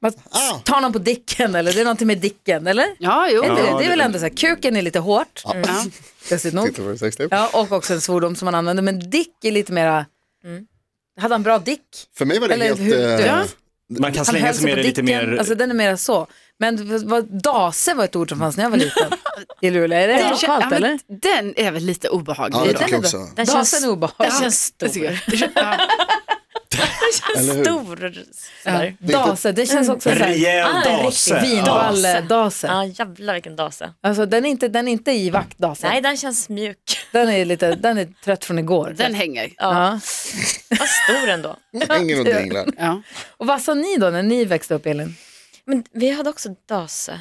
Man 0.02 0.12
Ah. 0.30 0.60
tar 0.60 0.82
någon 0.82 0.94
på 0.94 1.00
Dicken 1.00 1.56
eller 1.56 1.74
det 1.74 1.80
är 1.80 1.84
någonting 1.84 2.08
med 2.08 2.18
Dicken 2.18 2.68
eller? 2.68 2.86
Ja, 3.00 3.28
jo. 3.32 3.44
Är 3.44 3.50
inte 3.50 3.62
det? 3.62 3.68
Ja, 3.68 3.78
det 3.78 3.86
är 3.86 3.90
väl 3.90 3.98
det- 4.00 4.06
ändå 4.06 4.20
så 4.20 4.26
här, 4.26 4.30
kuken 4.38 4.76
är 4.76 4.82
lite 4.82 5.00
hårt. 5.00 5.42
Ja. 5.44 5.52
På 5.52 5.58
det 6.30 6.98
sextape. 6.98 7.28
Ja, 7.36 7.50
och 7.54 7.72
också 7.72 7.94
en 7.94 8.02
svordom 8.02 8.36
som 8.36 8.46
man 8.46 8.56
använder. 8.56 8.84
Men 8.84 9.10
Dick 9.10 9.44
är 9.44 9.52
lite 9.52 9.72
mera, 9.74 10.06
hade 11.22 11.34
han 11.34 11.44
bra 11.44 11.60
Dick? 11.60 11.82
För 12.18 12.26
mig 12.26 12.40
var 12.40 12.48
det 12.48 12.54
Eller 12.54 12.66
helt... 12.66 12.80
hur- 12.80 13.20
eh, 13.20 13.26
Ja. 13.26 13.44
Man 14.00 14.14
kan 14.14 14.26
slänga 14.26 14.54
sig 14.54 14.66
med 14.66 14.78
det 14.78 14.84
lite 14.84 15.04
mer. 15.04 15.36
Alltså 15.40 15.56
den 15.56 15.70
är 15.70 15.76
mera 15.76 15.98
så. 15.98 16.28
Men 16.60 17.08
vad- 17.10 17.42
dase 17.42 17.94
var 17.94 18.04
ett 18.04 18.16
ord 18.16 18.30
som 18.30 18.40
fanns 18.40 18.58
när 18.58 18.64
jag 18.64 18.70
var 18.72 18.78
liten. 18.78 19.10
I 19.62 19.70
Luleå, 19.70 20.00
är 20.00 20.08
det 20.08 20.14
Den, 20.14 20.24
lokalt 20.24 20.44
ja, 20.44 20.60
men 20.70 20.74
eller? 20.84 21.00
den 21.22 21.54
är 21.60 21.72
väl 21.72 21.84
lite 21.84 22.10
obehaglig. 22.10 22.58
Ja, 22.60 22.64
det 22.64 22.70
Är 22.70 22.74
tycker 22.74 22.84
den 22.86 22.92
jag 22.92 23.02
det? 23.02 23.06
också. 23.08 23.18
Den 23.36 23.46
Dasen 23.46 23.56
känns, 23.56 23.74
är 23.74 23.82
den 23.82 23.90
obehaglig. 23.90 24.34
känns 24.42 24.64
stor. 24.64 24.88
Ja. 27.34 27.40
Eller 27.40 27.56
hur? 27.56 27.64
Stor. 27.64 28.14
Sådär. 28.64 28.96
Dase, 29.00 29.52
det 29.52 29.66
känns 29.66 29.90
också 29.90 30.10
En 30.10 30.16
rejäl 30.16 30.66
ah, 30.68 30.82
en 30.84 31.04
dase. 31.04 31.34
riktig 31.40 31.50
vinballe-dase. 31.50 32.68
Ja, 32.68 32.86
jävlar 32.86 33.34
vilken 33.34 33.56
dase. 33.56 33.94
Alltså 34.02 34.26
den 34.26 34.46
är 34.46 34.50
inte, 34.50 34.68
den 34.68 34.88
är 34.88 34.92
inte 34.92 35.12
i 35.12 35.30
vaktdasen. 35.30 35.90
Nej, 35.90 36.02
den 36.02 36.18
känns 36.18 36.50
mjuk. 36.50 36.98
Den 37.12 37.30
är 37.30 37.46
lite, 37.46 37.76
den 37.76 37.98
är 37.98 38.14
trött 38.24 38.46
från 38.46 38.60
igår. 38.60 38.94
Den 38.98 39.14
hänger. 39.14 39.50
ja. 39.58 40.00
Vad 40.70 40.88
stor 40.90 41.30
ändå. 41.30 41.56
Hänger 41.90 42.20
och 42.20 42.26
dinglar. 42.26 42.66
Ja. 42.78 43.02
Och 43.38 43.48
vad 43.48 43.62
sa 43.62 43.74
ni 43.74 43.98
då 43.98 44.10
när 44.10 44.24
ni 44.24 44.46
växte 44.46 44.74
upp 44.76 44.86
Elin? 44.86 45.16
Men 45.66 45.84
vi 45.92 46.10
hade 46.12 46.30
också 46.30 46.50
dase. 46.70 47.20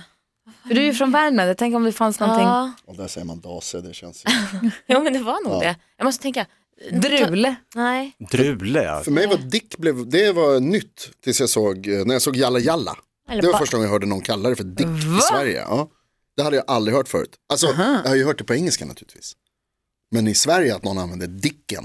För 0.69 0.75
du 0.75 0.81
är 0.81 0.85
ju 0.85 0.95
från 0.95 1.13
Värmland, 1.13 1.51
jag 1.51 1.57
tänker 1.59 1.77
om 1.77 1.85
det 1.85 1.93
fanns 1.93 2.21
någonting. 2.21 2.47
Ja, 2.47 2.73
Och 2.87 2.97
där 2.97 3.09
säger 3.09 3.25
man 3.25 3.41
dase, 3.41 3.81
det 3.81 3.95
känns... 3.95 4.25
jo, 4.87 5.03
men 5.03 5.13
det 5.13 5.19
var 5.19 5.49
nog 5.49 5.63
det. 5.63 5.77
Jag 5.97 6.05
måste 6.05 6.23
tänka. 6.23 6.47
Drule. 6.93 7.55
Nej, 7.75 8.17
Drule, 8.31 8.83
ja. 8.83 9.01
För 9.05 9.11
mig 9.11 9.27
var 9.27 9.37
Dick, 9.37 9.77
blev, 9.79 10.09
det 10.09 10.33
var 10.33 10.61
nytt 10.61 11.11
tills 11.25 11.41
jag 11.41 11.49
såg, 11.49 11.89
eh, 11.89 12.05
när 12.05 12.15
jag 12.15 12.23
såg 12.23 12.37
Jalla 12.37 12.59
Jalla. 12.59 12.97
Eller 13.29 13.43
Det 13.43 13.47
var 13.49 13.53
ba- 13.55 13.59
första 13.59 13.77
gången 13.77 13.87
jag 13.89 13.93
hörde 13.93 14.07
någon 14.07 14.21
kalla 14.21 14.49
det 14.49 14.57
för 14.57 14.65
Dick 14.65 14.87
i 14.87 15.21
Sverige. 15.31 15.61
Ja. 15.61 15.89
Det 16.37 16.43
hade 16.43 16.57
jag 16.57 16.65
aldrig 16.69 16.97
hört 16.97 17.09
förut. 17.09 17.31
Alltså, 17.49 17.67
jag 17.67 18.09
har 18.09 18.15
ju 18.15 18.25
hört 18.25 18.39
det 18.39 18.45
på 18.45 18.55
engelska 18.55 18.85
naturligtvis. 18.85 19.33
Men 20.11 20.29
i 20.29 20.35
Sverige 20.35 20.75
att 20.77 20.85
någon 20.85 20.99
använder 20.99 21.27
Dicken. 21.27 21.85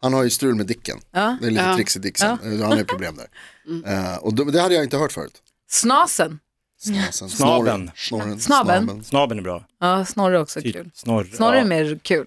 Han 0.00 0.12
har 0.14 0.22
ju 0.24 0.30
strul 0.30 0.54
med 0.54 0.66
Dicken. 0.66 0.98
Ja. 1.10 1.36
Det 1.40 1.46
är 1.46 1.50
lite 1.50 1.62
Ja. 1.64 1.74
tricks 1.76 1.96
i 1.96 1.98
Dicksen. 1.98 2.38
Han 2.42 2.62
har 2.62 2.76
ju 2.76 2.84
problem 2.84 3.16
där. 3.16 3.26
Eh, 3.86 4.16
och 4.16 4.34
då, 4.34 4.44
det 4.44 4.60
hade 4.60 4.74
jag 4.74 4.84
inte 4.84 4.96
hört 4.96 5.12
förut. 5.12 5.42
Snasen. 5.70 6.38
Snasen, 6.80 7.28
Snaben. 7.28 7.90
Snorren, 7.96 8.40
Snaben. 8.40 8.40
snaben. 8.40 9.04
Snabeln 9.04 9.38
är 9.40 9.42
bra. 9.44 9.66
Ja, 9.80 10.04
Snorre 10.04 10.36
är 10.36 10.40
också 10.40 10.60
Typ 10.60 10.74
kul. 10.74 10.90
Snorre. 10.94 11.26
Snorre 11.36 11.56
är 11.56 11.60
ja. 11.60 11.66
mer 11.66 11.98
kul. 12.02 12.26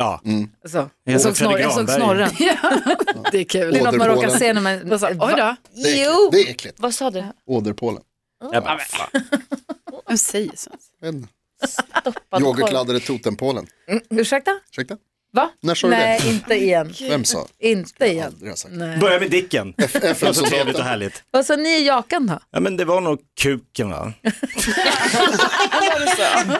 Ja. 0.00 0.20
Alltså, 0.62 0.90
Jag 1.04 1.14
jag, 1.14 1.20
såg 1.20 1.36
snorre, 1.36 1.60
jag 1.60 1.72
såg 1.72 1.90
snorren. 1.90 2.30
Det 3.32 3.38
är 3.38 3.44
kul. 3.44 3.72
Det 3.72 3.78
är 3.80 3.84
något 3.84 3.94
man 3.96 4.08
råkar 4.08 4.28
se 4.28 4.52
när 4.52 4.60
man... 4.60 4.88
Vad 4.88 5.00
sa- 5.00 5.08
Oj 5.08 5.16
då, 5.36 5.56
Det 5.82 6.02
är! 6.02 6.30
Det 6.30 6.38
är 6.42 6.50
äckligt. 6.50 6.80
vad 6.80 6.94
sa 6.94 7.10
du? 7.10 7.24
Åderpålen. 7.46 8.02
Jag 8.52 8.64
bara, 8.64 8.78
vem 10.08 10.18
säger 10.18 10.52
sånt? 10.56 10.80
Yoghurtladdade 12.40 13.00
totempålen. 13.00 13.66
Ursäkta? 14.10 14.50
Ursäkta? 14.70 14.96
Va? 15.32 15.50
När 15.62 15.74
sa 15.74 15.86
du 15.86 15.90
Nej, 15.90 16.20
det? 16.22 16.28
inte 16.28 16.54
igen. 16.54 16.94
Vem 17.08 17.24
sa? 17.24 17.46
Inte 17.58 18.06
igen. 18.06 18.26
Aldrig 18.26 18.50
har 18.50 18.56
sagt. 18.56 18.74
Nej. 18.74 18.98
Börja 18.98 19.20
med 19.20 19.30
Dicken. 19.30 19.74
Det 19.76 20.22
var 20.22 20.32
så 20.32 20.44
trevligt 20.46 20.78
och 20.78 20.84
härligt. 20.84 21.22
Vad 21.30 21.46
sa 21.46 21.56
ni 21.56 21.68
i 21.68 21.86
Jakan 21.86 22.26
då? 22.26 22.38
Ja 22.50 22.60
men 22.60 22.76
det 22.76 22.84
var 22.84 23.00
nog 23.00 23.18
kuken 23.40 23.90
va? 23.90 24.12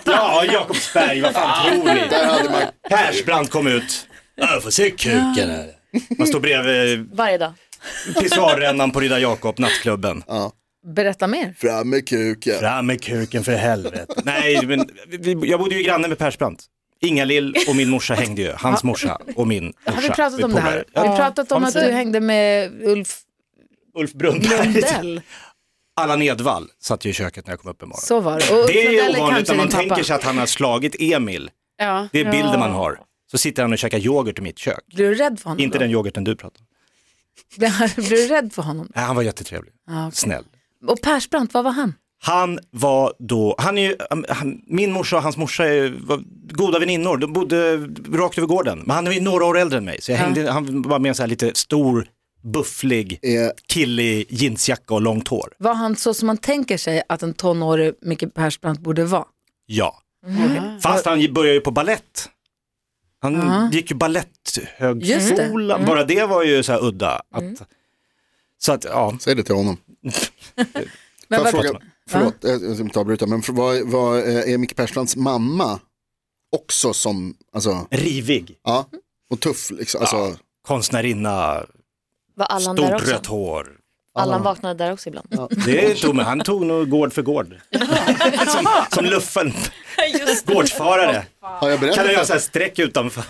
ja, 0.04 0.44
Jakobsberg, 0.44 1.20
vad 1.20 1.32
fan 1.34 1.70
tror 1.72 1.84
ni? 1.94 2.08
Där 2.10 2.26
hade 2.26 2.50
man, 2.50 2.62
Persbrandt 2.88 3.50
kom 3.50 3.66
ut. 3.66 4.06
Jag 4.36 4.62
får 4.62 4.70
se 4.70 4.90
kuken 4.90 5.50
här. 5.50 5.66
Man 6.18 6.26
står 6.26 6.40
bredvid 6.40 7.10
Varje 7.12 7.38
dag. 7.38 7.52
pissoarrännan 8.20 8.90
på 8.90 9.00
Ridda 9.00 9.18
Jakob, 9.18 9.58
nattklubben. 9.58 10.22
Berätta 10.94 11.26
mer. 11.26 11.54
fram 11.58 11.90
med 11.90 12.08
kuken. 12.08 12.58
Fram 12.58 12.86
med 12.86 13.02
kuken 13.02 13.44
för 13.44 13.52
helvete. 13.52 14.14
Nej, 14.24 14.66
men 14.66 14.88
vi, 15.08 15.38
jag 15.42 15.60
bodde 15.60 15.74
ju 15.74 15.82
granne 15.82 16.08
med 16.08 16.18
Persbrandt. 16.18 16.64
Inga-Lill 17.00 17.54
och 17.68 17.76
min 17.76 17.90
morsa 17.90 18.14
hängde 18.22 18.42
ju, 18.42 18.52
hans 18.56 18.84
morsa 18.84 19.18
och 19.36 19.48
min 19.48 19.64
morsa. 19.64 19.90
Har 19.96 20.02
vi 20.02 20.08
pratat 20.10 20.42
om 20.44 20.52
det 20.54 20.60
här? 20.60 20.84
Ja, 20.92 21.00
Har 21.00 21.10
vi 21.10 21.16
pratat 21.16 21.52
om 21.52 21.64
att 21.64 21.74
du 21.74 21.80
hängde 21.80 22.20
med 22.20 22.72
Ulf 22.82 23.20
Ulf 23.94 24.12
Brunnberg. 24.12 24.66
Lundell? 24.72 25.20
Allan 25.96 26.22
Edwall 26.22 26.68
satt 26.80 27.04
ju 27.04 27.10
i 27.10 27.12
köket 27.12 27.46
när 27.46 27.52
jag 27.52 27.60
kom 27.60 27.70
upp 27.70 27.82
en 27.82 27.88
morgon. 27.88 28.00
Så 28.02 28.20
var 28.20 28.38
det. 28.38 28.60
Och 28.62 28.66
Det 28.68 28.86
är 28.86 28.90
ju 29.10 29.16
ovanligt 29.18 29.48
när 29.48 29.56
man 29.56 29.66
pappa. 29.68 29.78
tänker 29.78 30.02
sig 30.02 30.16
att 30.16 30.24
han 30.24 30.38
har 30.38 30.46
slagit 30.46 30.96
Emil. 30.98 31.50
Ja. 31.78 32.08
Det 32.12 32.20
är 32.20 32.30
bilden 32.30 32.60
man 32.60 32.70
har. 32.72 33.00
Så 33.30 33.38
sitter 33.38 33.62
han 33.62 33.72
och 33.72 33.78
käkar 33.78 33.98
yoghurt 33.98 34.38
i 34.38 34.42
mitt 34.42 34.58
kök. 34.58 34.84
Blir 34.94 35.08
du 35.08 35.14
rädd 35.14 35.40
för 35.40 35.50
honom 35.50 35.62
Inte 35.64 35.78
då? 35.78 35.82
den 35.82 35.90
yoghurten 35.90 36.24
du 36.24 36.36
pratar 36.36 36.60
om. 36.60 36.66
Blir, 37.56 38.08
du 38.10 38.28
rädd 38.28 38.52
för 38.52 38.62
honom? 38.62 38.92
Nej, 38.94 39.04
han 39.04 39.16
var 39.16 39.22
jättetrevlig. 39.22 39.72
Ja, 39.86 40.06
okej. 40.06 40.16
Snäll. 40.16 40.44
Och 40.86 41.00
Persbrandt, 41.02 41.54
vad 41.54 41.64
var 41.64 41.70
han? 41.70 41.94
Han 42.20 42.58
var 42.70 43.12
då, 43.18 43.54
han 43.58 43.78
är 43.78 43.82
ju, 43.82 43.96
han, 44.28 44.60
min 44.66 44.92
morsa 44.92 45.16
och 45.16 45.22
hans 45.22 45.36
morsa 45.36 45.64
är, 45.66 45.96
var 46.06 46.20
goda 46.52 46.78
väninnor, 46.78 47.16
de 47.16 47.32
bodde 47.32 47.76
rakt 48.12 48.38
över 48.38 48.48
gården. 48.48 48.78
Men 48.86 48.90
han 48.96 49.06
är 49.06 49.12
ju 49.12 49.20
några 49.20 49.44
år 49.44 49.58
äldre 49.58 49.78
än 49.78 49.84
mig, 49.84 49.98
så 50.02 50.12
jag 50.12 50.18
hängde, 50.18 50.50
han 50.50 50.82
var 50.82 50.98
med 50.98 51.08
en 51.08 51.14
så 51.14 51.22
här 51.22 51.28
lite 51.28 51.54
stor, 51.54 52.06
bufflig 52.42 53.20
kille 53.66 54.02
i 54.02 54.26
jeansjacka 54.28 54.94
och 54.94 55.00
långt 55.00 55.28
hår. 55.28 55.52
Var 55.58 55.74
han 55.74 55.96
så 55.96 56.14
som 56.14 56.26
man 56.26 56.36
tänker 56.36 56.76
sig 56.78 57.02
att 57.08 57.22
en 57.22 57.34
tonårig 57.34 57.94
Micke 58.02 58.34
Persbrandt 58.34 58.80
borde 58.80 59.04
vara? 59.04 59.24
Ja. 59.66 60.02
Fast 60.82 61.06
han 61.06 61.32
började 61.34 61.54
ju 61.54 61.60
på 61.60 61.70
ballett. 61.70 62.28
Han 63.20 63.34
Ja. 63.34 63.70
gick 63.72 63.90
ju 63.90 63.96
baletthögskola, 63.96 65.78
det. 65.78 65.86
bara 65.86 66.04
det 66.04 66.24
var 66.26 66.42
ju 66.44 66.62
så 66.62 66.72
här 66.72 66.84
udda. 66.84 67.22
Att, 67.30 67.68
Så 68.58 68.72
att, 68.72 68.84
ja. 68.84 69.18
säg 69.20 69.34
det 69.34 69.42
till 69.42 69.54
honom. 69.54 69.76
Men 71.28 71.38
Får 71.38 71.46
jag 71.46 71.50
fråga, 71.50 71.80
förlåt, 72.08 72.44
eh, 72.44 72.50
jag 72.50 72.74
ska 72.74 72.82
inte 72.84 73.00
avbryta, 73.00 73.26
men 73.26 73.42
vad, 73.48 73.80
vad, 73.82 74.18
eh, 74.18 74.52
är 74.52 74.58
Micke 74.58 74.76
Persbrandts 74.76 75.16
mamma 75.16 75.80
också 76.56 76.92
som, 76.92 77.34
alltså, 77.54 77.86
Rivig, 77.90 78.58
ja, 78.64 78.86
och 79.30 79.40
tuff 79.40 79.70
liksom, 79.70 80.00
alltså, 80.00 80.36
konstnärinna, 80.68 81.62
Var 82.36 82.46
Allan 82.46 82.76
där 82.76 82.86
stort 82.88 83.00
också? 83.00 83.12
rött 83.12 83.26
hår. 83.26 83.66
Allan 84.14 84.42
vaknade 84.42 84.84
där 84.84 84.92
också 84.92 85.08
ibland. 85.08 85.28
Det 85.66 85.94
tog 85.94 86.14
mig, 86.14 86.24
han 86.24 86.40
tog 86.40 86.66
nog 86.66 86.88
gård 86.90 87.12
för 87.12 87.22
gård. 87.22 87.56
som, 88.46 88.66
som 88.90 89.04
luffen, 89.04 89.52
gårdsfarare. 90.46 91.26
har 91.40 91.70
jag 91.70 91.78
Kan 91.80 91.86
berättat 91.88 92.04
jag 92.04 92.14
göra 92.14 92.24
så 92.24 92.32
här 92.32 92.40
streck 92.40 92.78
utanför? 92.78 93.24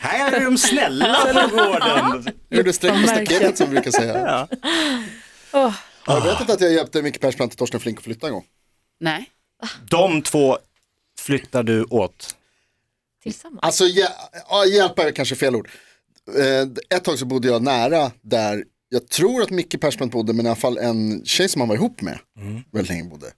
här 0.00 0.32
är 0.32 0.44
de 0.44 0.58
snälla 0.58 1.16
på 1.50 1.56
gården. 1.56 2.34
Gjorde 2.50 2.72
streck 2.72 3.02
på 3.02 3.08
staketet 3.08 3.58
som 3.58 3.66
vi 3.66 3.72
brukar 3.74 3.90
säga. 3.90 4.18
Ja. 4.18 4.48
Åh, 5.52 5.72
Har 6.06 6.14
jag 6.14 6.22
berättat 6.22 6.50
att 6.50 6.60
jag 6.60 6.72
hjälpte 6.72 7.02
Micke 7.02 7.20
Persbrandt 7.20 7.54
och 7.54 7.58
Torsten 7.58 7.80
Flink 7.80 7.98
att 7.98 8.04
flytta 8.04 8.26
en 8.26 8.32
gång? 8.32 8.44
Nej. 9.00 9.30
De 9.90 10.22
två 10.22 10.58
flyttar 11.18 11.62
du 11.62 11.84
åt. 11.84 12.36
Tillsammans. 13.22 13.58
Alltså, 13.62 13.84
ja, 13.84 14.64
hjälpa 14.66 15.02
är 15.08 15.12
kanske 15.12 15.36
fel 15.36 15.56
ord. 15.56 15.70
Eh, 16.38 16.96
Ett 16.96 17.04
tag 17.04 17.18
så 17.18 17.26
bodde 17.26 17.48
jag 17.48 17.62
nära 17.62 18.12
där, 18.22 18.64
jag 18.88 19.08
tror 19.08 19.42
att 19.42 19.50
Micke 19.50 19.80
Persbrandt 19.80 20.12
bodde, 20.12 20.32
men 20.32 20.46
i 20.46 20.48
alla 20.48 20.56
fall 20.56 20.78
en 20.78 21.24
tjej 21.24 21.48
som 21.48 21.60
han 21.60 21.68
var 21.68 21.76
ihop 21.76 22.00
med 22.00 22.18
väldigt 22.70 22.88
länge 22.88 23.04
bodde. 23.04 23.32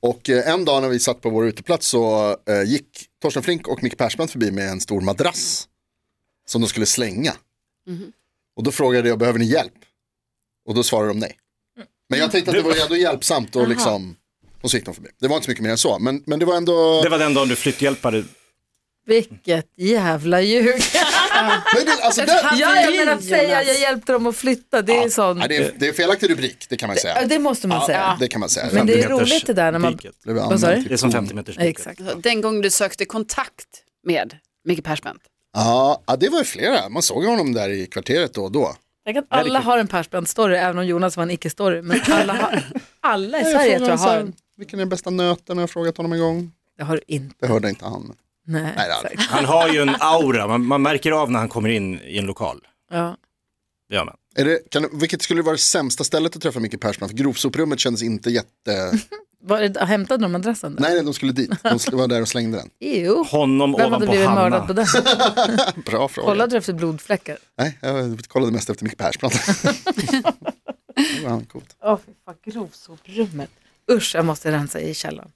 Och 0.00 0.30
eh, 0.30 0.48
en 0.50 0.64
dag 0.64 0.82
när 0.82 0.88
vi 0.88 0.98
satt 0.98 1.20
på 1.20 1.30
vår 1.30 1.46
uteplats 1.46 1.86
så 1.88 2.30
eh, 2.48 2.62
gick 2.62 3.06
Torsten 3.22 3.42
Flink 3.42 3.68
och 3.68 3.82
Micke 3.82 3.96
Persbrandt 3.96 4.32
förbi 4.32 4.50
med 4.50 4.68
en 4.70 4.80
stor 4.80 5.00
madrass 5.00 5.68
som 6.46 6.60
de 6.60 6.68
skulle 6.68 6.86
slänga. 6.86 7.32
Och 8.56 8.62
då 8.62 8.72
frågade 8.72 9.08
jag, 9.08 9.18
behöver 9.18 9.38
ni 9.38 9.44
hjälp? 9.44 9.72
Och 10.68 10.74
då 10.74 10.82
svarade 10.82 11.08
de 11.10 11.18
nej. 11.18 11.38
Men 12.08 12.18
jag 12.18 12.30
tänkte 12.30 12.50
att 12.50 12.56
det 12.56 12.62
var 12.62 12.82
ändå 12.82 12.96
hjälpsamt 12.96 13.56
och 13.56 13.68
liksom, 13.68 14.16
och 14.62 14.70
så 14.70 14.76
gick 14.76 14.86
de 14.86 14.94
förbi. 14.94 15.08
Det 15.20 15.28
var 15.28 15.36
inte 15.36 15.44
så 15.44 15.50
mycket 15.50 15.62
mer 15.64 15.70
än 15.70 15.78
så, 15.78 15.98
men, 15.98 16.22
men 16.26 16.38
det 16.38 16.44
var 16.44 16.56
ändå, 16.56 17.02
Det 17.02 17.08
var 17.08 17.18
den 17.18 17.34
dagen 17.34 17.48
du 17.48 17.56
flytthjälpade. 17.56 18.24
vilket 19.06 19.66
jävla 19.76 20.40
ljug. 20.40 20.82
men 21.74 21.84
det, 21.86 22.02
alltså, 22.02 22.20
det, 22.20 22.40
Ja, 22.58 22.80
jag 22.80 22.96
menar 22.96 23.12
att 23.12 23.24
säga 23.24 23.62
jag 23.62 23.80
hjälpte 23.80 24.12
dem 24.12 24.26
att 24.26 24.36
flytta, 24.36 24.82
det 24.82 24.96
är 24.96 25.08
sån... 25.08 25.38
nej, 25.38 25.48
det, 25.48 25.56
är, 25.56 25.72
det 25.78 25.88
är 25.88 25.92
felaktig 25.92 26.30
rubrik, 26.30 26.66
det 26.68 26.76
kan 26.76 26.86
man 26.86 26.96
säga. 26.96 27.26
det 27.26 27.38
måste 27.38 27.68
man 27.68 27.86
säga. 27.86 28.16
Det 28.20 28.28
kan 28.28 28.40
man 28.40 28.48
säga. 28.48 28.68
Men 28.72 28.86
det 28.86 28.92
är 28.92 28.96
50 28.96 29.12
meters 29.12 29.32
roligt 29.32 29.46
det 29.46 29.52
där 29.52 29.72
när 29.72 29.78
man... 29.78 29.92
diket. 29.92 30.22
Blev 30.22 30.36
Vad 30.36 30.60
sa 30.60 30.66
du? 30.66 30.72
anmäld 30.72 30.88
Det 30.88 30.94
är 30.94 30.96
som 30.96 31.10
till 31.10 31.18
50 31.18 31.34
meters. 31.34 31.56
Exakt. 31.58 32.00
Den 32.16 32.40
gång 32.40 32.60
du 32.60 32.70
sökte 32.70 33.04
kontakt 33.04 33.68
med 34.06 34.36
Micke 34.64 34.84
Persbrandt. 34.84 35.22
Ja, 35.54 36.02
ja, 36.06 36.16
det 36.16 36.28
var 36.28 36.38
ju 36.38 36.44
flera. 36.44 36.88
Man 36.88 37.02
såg 37.02 37.24
honom 37.24 37.52
där 37.52 37.68
i 37.68 37.86
kvarteret 37.86 38.34
då 38.34 38.44
och 38.44 38.52
då. 38.52 38.74
Tänk 39.06 39.18
att 39.18 39.24
alla 39.28 39.60
har 39.60 39.78
en 39.78 39.88
Persbrandt-story, 39.88 40.54
även 40.54 40.78
om 40.78 40.86
Jonas 40.86 41.16
var 41.16 41.22
en 41.22 41.30
icke-story. 41.30 41.82
Men 41.82 42.00
alla, 42.10 42.32
har, 42.32 42.62
alla 43.00 43.40
i 43.40 43.44
Sverige 43.44 43.78
tror 43.78 43.90
jag 43.90 43.96
har 43.96 44.16
en. 44.16 44.32
Vilken 44.56 44.78
är 44.78 44.80
den 44.80 44.88
bästa 44.88 45.10
nöten? 45.10 45.56
har 45.56 45.62
Jag 45.62 45.70
frågat 45.70 45.96
honom 45.96 46.12
en 46.12 46.18
gång. 46.18 46.52
Det 46.78 46.84
har 46.84 46.96
du 46.96 47.02
inte. 47.06 47.34
Det 47.40 47.46
hörde 47.46 47.68
inte 47.68 47.84
han. 47.84 48.16
Nej, 48.46 48.62
Nej, 48.76 48.90
exakt. 49.12 49.30
Han 49.30 49.44
har 49.44 49.68
ju 49.68 49.80
en 49.80 49.96
aura, 50.00 50.46
man, 50.46 50.66
man 50.66 50.82
märker 50.82 51.12
av 51.12 51.30
när 51.30 51.38
han 51.38 51.48
kommer 51.48 51.68
in 51.68 52.00
i 52.00 52.18
en 52.18 52.26
lokal. 52.26 52.60
Ja. 52.90 53.16
Det 53.88 53.94
gör 53.94 54.04
man. 54.04 54.16
Är 54.36 54.44
det, 54.44 54.70
kan, 54.70 54.88
vilket 54.92 55.22
skulle 55.22 55.42
vara 55.42 55.52
det 55.52 55.58
sämsta 55.58 56.04
stället 56.04 56.36
att 56.36 56.42
träffa 56.42 56.60
Micke 56.60 56.80
Persbrandt? 56.80 57.12
För 57.12 57.18
grovsoprummet 57.18 57.78
kändes 57.80 58.02
inte 58.02 58.30
jätte... 58.30 58.92
Var 59.48 59.60
det, 59.60 59.84
hämtade 59.84 60.24
de 60.24 60.34
adressen? 60.34 60.74
Där? 60.74 60.82
nej, 60.82 60.94
nej, 60.94 61.04
de 61.04 61.14
skulle 61.14 61.32
dit. 61.32 61.50
De 61.62 61.78
var 61.96 62.08
där 62.08 62.20
och 62.22 62.28
slängde 62.28 62.58
den. 62.58 62.70
Jo. 62.80 63.24
Honom 63.30 63.72
Vem 63.72 63.80
hade 63.80 63.86
ovanpå 63.96 64.06
blivit 64.10 64.28
Hanna. 64.28 64.40
mördad 64.42 64.66
på 64.66 64.72
den? 64.72 64.86
Bra 65.86 66.08
fråga. 66.08 66.26
Kollade 66.28 66.50
du 66.50 66.56
efter 66.58 66.72
blodfläckar? 66.72 67.38
Nej, 67.58 67.78
jag 67.80 68.20
kollade 68.28 68.52
mest 68.52 68.70
efter 68.70 68.84
Micke 68.84 68.96
Persbrandt. 68.96 69.34
det 70.96 71.22
var 71.22 71.30
han 71.30 71.44
coolt. 71.44 71.76
Åh, 71.82 71.98
fy 72.06 72.12
fan, 72.24 72.34
grovsoprummet. 72.44 73.50
Usch, 73.92 74.14
jag 74.14 74.24
måste 74.24 74.52
rensa 74.52 74.80
i 74.80 74.94
källaren. 74.94 75.30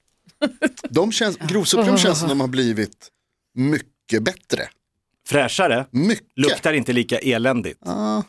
De 0.89 1.11
känns, 1.11 1.37
grovsoprum 1.37 1.97
känns 1.97 2.19
som 2.19 2.29
de 2.29 2.39
har 2.41 2.47
blivit 2.47 3.07
mycket 3.55 4.23
bättre. 4.23 4.69
Fräschare, 5.27 5.85
Mycket. 5.91 6.27
luktar 6.35 6.73
inte 6.73 6.93
lika 6.93 7.17
eländigt. 7.19 7.79
Ah, 7.87 8.23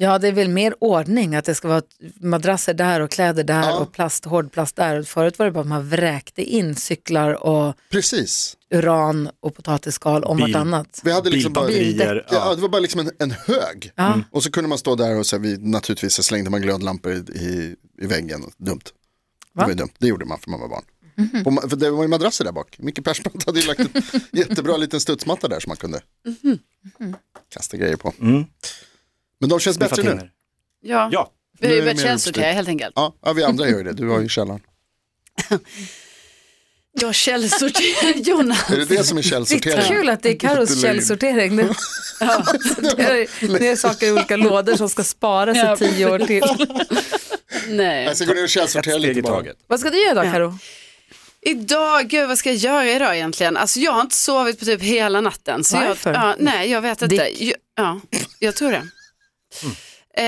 Ja, 0.00 0.18
det 0.18 0.28
är 0.28 0.32
väl 0.32 0.48
mer 0.48 0.74
ordning 0.80 1.34
att 1.34 1.44
det 1.44 1.54
ska 1.54 1.68
vara 1.68 1.82
madrasser 2.20 2.74
där 2.74 3.00
och 3.00 3.10
kläder 3.10 3.44
där 3.44 3.62
Ja. 3.62 3.78
och 3.78 3.92
plast, 3.92 4.24
hårdplast 4.24 4.76
där. 4.76 5.02
Förut 5.02 5.38
var 5.38 5.46
det 5.46 5.52
bara 5.52 5.60
att 5.60 5.66
man 5.66 5.88
vräkte 5.88 6.42
in 6.42 6.74
cyklar 6.74 7.32
och 7.46 7.74
precis. 7.90 8.56
uran 8.70 9.30
och 9.40 9.54
potatisskal 9.54 10.20
Bil. 10.36 10.46
vartannat. 10.46 11.00
Vi 11.04 11.12
hade 11.12 11.30
liksom 11.30 11.52
bara... 11.52 11.70
Ja, 11.70 12.22
Ja. 12.30 12.54
det 12.54 12.60
var 12.60 12.68
bara 12.68 12.80
liksom 12.80 13.00
en, 13.00 13.10
en 13.18 13.30
hög. 13.30 13.92
Ja. 13.94 14.20
Och 14.30 14.42
så 14.42 14.50
kunde 14.50 14.68
man 14.68 14.78
stå 14.78 14.94
där 14.94 15.18
och 15.18 15.26
så 15.26 15.36
här, 15.36 15.42
vi, 15.42 15.56
naturligtvis 15.58 16.14
så 16.14 16.22
slängde 16.22 16.50
man 16.50 16.62
glödlampor 16.62 17.12
i, 17.12 17.16
i, 17.16 17.76
i 18.02 18.06
väggen. 18.06 18.44
Dumt. 18.58 18.80
Det 18.84 19.60
Va? 19.60 19.62
var 19.62 19.68
ju 19.68 19.74
dumt. 19.74 19.92
Det 19.98 20.06
gjorde 20.06 20.24
man 20.24 20.38
för 20.38 20.50
man 20.50 20.60
var 20.60 20.68
barn. 20.68 20.84
På, 21.44 21.50
ma- 21.50 21.68
för 21.68 21.76
det 21.76 21.90
var 21.90 22.02
ju 22.02 22.08
madrasser 22.08 22.44
där 22.44 22.52
bak. 22.52 22.76
Micke 22.78 23.04
Persbrandt 23.04 23.46
hade 23.46 23.60
ju 23.60 23.66
lagt 23.66 23.80
en 23.80 23.88
jättebra 24.32 24.76
liten 24.76 25.00
studsmatta 25.00 25.48
där 25.48 25.60
som 25.60 25.70
man 25.70 25.76
kunde 25.76 26.00
kasta 27.54 27.76
grejer 27.76 27.96
på. 27.96 28.12
Men 29.40 29.48
de 29.50 29.60
känns 29.60 29.78
bättre 29.78 30.02
nu. 30.02 30.30
Ja, 30.82 31.08
Ja, 31.12 31.32
vi 31.60 31.66
har 31.66 31.72
nu 31.74 31.78
är 31.78 31.82
börjat 31.82 31.96
mer 31.96 32.04
källsortera 32.04 32.42
uppstyrt. 32.44 32.54
helt 32.54 32.68
enkelt. 32.68 32.92
Ja, 32.96 33.14
ja, 33.24 33.32
vi 33.32 33.44
andra 33.44 33.68
gör 33.68 33.78
ju 33.78 33.84
det. 33.84 33.92
Du 33.92 34.08
har 34.08 34.20
ju 34.20 34.28
källaren. 34.28 34.60
Jag 37.00 37.14
källsorterar 37.14 38.14
Jonas. 38.16 38.70
Är 38.70 38.76
det 38.76 38.84
det 38.84 39.04
som 39.04 39.18
är 39.18 39.22
Det 39.22 39.28
är 39.28 39.30
källsortering? 39.30 39.82
kul 39.88 40.08
att 40.08 40.22
det 40.22 40.30
är 40.30 40.38
Carros 40.38 40.82
källsortering. 40.82 41.56
Det, 41.56 41.74
ja, 42.20 42.44
ner 43.48 43.76
saker 43.76 44.06
i 44.06 44.12
olika 44.12 44.36
lådor 44.36 44.76
som 44.76 44.88
ska 44.88 45.04
sparas 45.04 45.80
i 45.82 45.84
tio 45.84 46.10
år 46.10 46.18
till. 46.18 46.42
Nej. 47.68 48.04
Jag 48.04 48.16
ska 48.16 48.24
gå 48.26 48.32
ner 48.34 48.42
och 48.42 48.48
källsortera 48.48 48.98
lite 48.98 49.18
i 49.18 49.22
bara. 49.22 49.44
Vad 49.66 49.80
ska 49.80 49.90
du 49.90 50.02
göra 50.06 50.24
då, 50.24 50.30
Karo? 50.32 50.58
Idag, 51.40 52.08
gud 52.08 52.28
vad 52.28 52.38
ska 52.38 52.48
jag 52.50 52.56
göra 52.56 52.90
idag 52.90 53.16
egentligen? 53.16 53.56
Alltså 53.56 53.80
jag 53.80 53.92
har 53.92 54.00
inte 54.00 54.16
sovit 54.16 54.58
på 54.58 54.64
typ 54.64 54.82
hela 54.82 55.20
natten. 55.20 55.64
Så 55.64 55.76
Varför? 55.76 56.12
Jag, 56.14 56.22
ja, 56.22 56.34
nej, 56.38 56.70
jag 56.70 56.80
vet 56.80 57.02
inte. 57.02 57.44
Jag, 57.44 57.54
ja, 57.76 58.00
jag 58.38 58.54
tror 58.54 58.70
det. 58.72 58.86
Eh, 60.16 60.24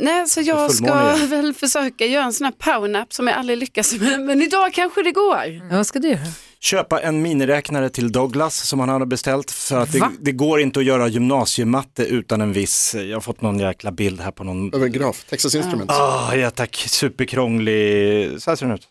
nej, 0.00 0.26
så 0.28 0.40
jag 0.40 0.72
ska 0.74 1.16
väl 1.28 1.54
försöka 1.54 2.06
göra 2.06 2.24
en 2.24 2.32
sån 2.32 2.44
här 2.44 2.52
powernap 2.52 3.12
som 3.12 3.26
jag 3.26 3.36
aldrig 3.36 3.58
lyckas 3.58 3.92
med. 3.92 4.20
Men 4.20 4.42
idag 4.42 4.72
kanske 4.74 5.02
det 5.02 5.12
går. 5.12 5.44
Ja, 5.70 5.76
vad 5.76 5.86
ska 5.86 5.98
du 5.98 6.08
göra? 6.08 6.20
Köpa 6.60 7.00
en 7.00 7.22
miniräknare 7.22 7.90
till 7.90 8.12
Douglas 8.12 8.56
som 8.56 8.80
han 8.80 8.88
hade 8.88 9.06
beställt 9.06 9.50
för 9.50 9.78
att 9.78 9.92
det, 9.92 10.10
det 10.20 10.32
går 10.32 10.60
inte 10.60 10.78
att 10.80 10.84
göra 10.86 11.08
gymnasiematte 11.08 12.02
utan 12.04 12.40
en 12.40 12.52
viss, 12.52 12.94
jag 12.94 13.16
har 13.16 13.20
fått 13.20 13.40
någon 13.40 13.58
jäkla 13.58 13.92
bild 13.92 14.20
här 14.20 14.30
på 14.30 14.44
någon, 14.44 14.74
Över 14.74 14.86
en 14.86 14.92
graf, 14.92 15.24
Texas 15.24 15.54
Instruments. 15.54 15.94
ah 15.94 16.34
ja 16.34 16.50
tack, 16.50 16.76
superkrånglig, 16.76 18.42
så 18.42 18.50
här 18.50 18.56
ser 18.56 18.66
den 18.66 18.74
ut. 18.74 18.88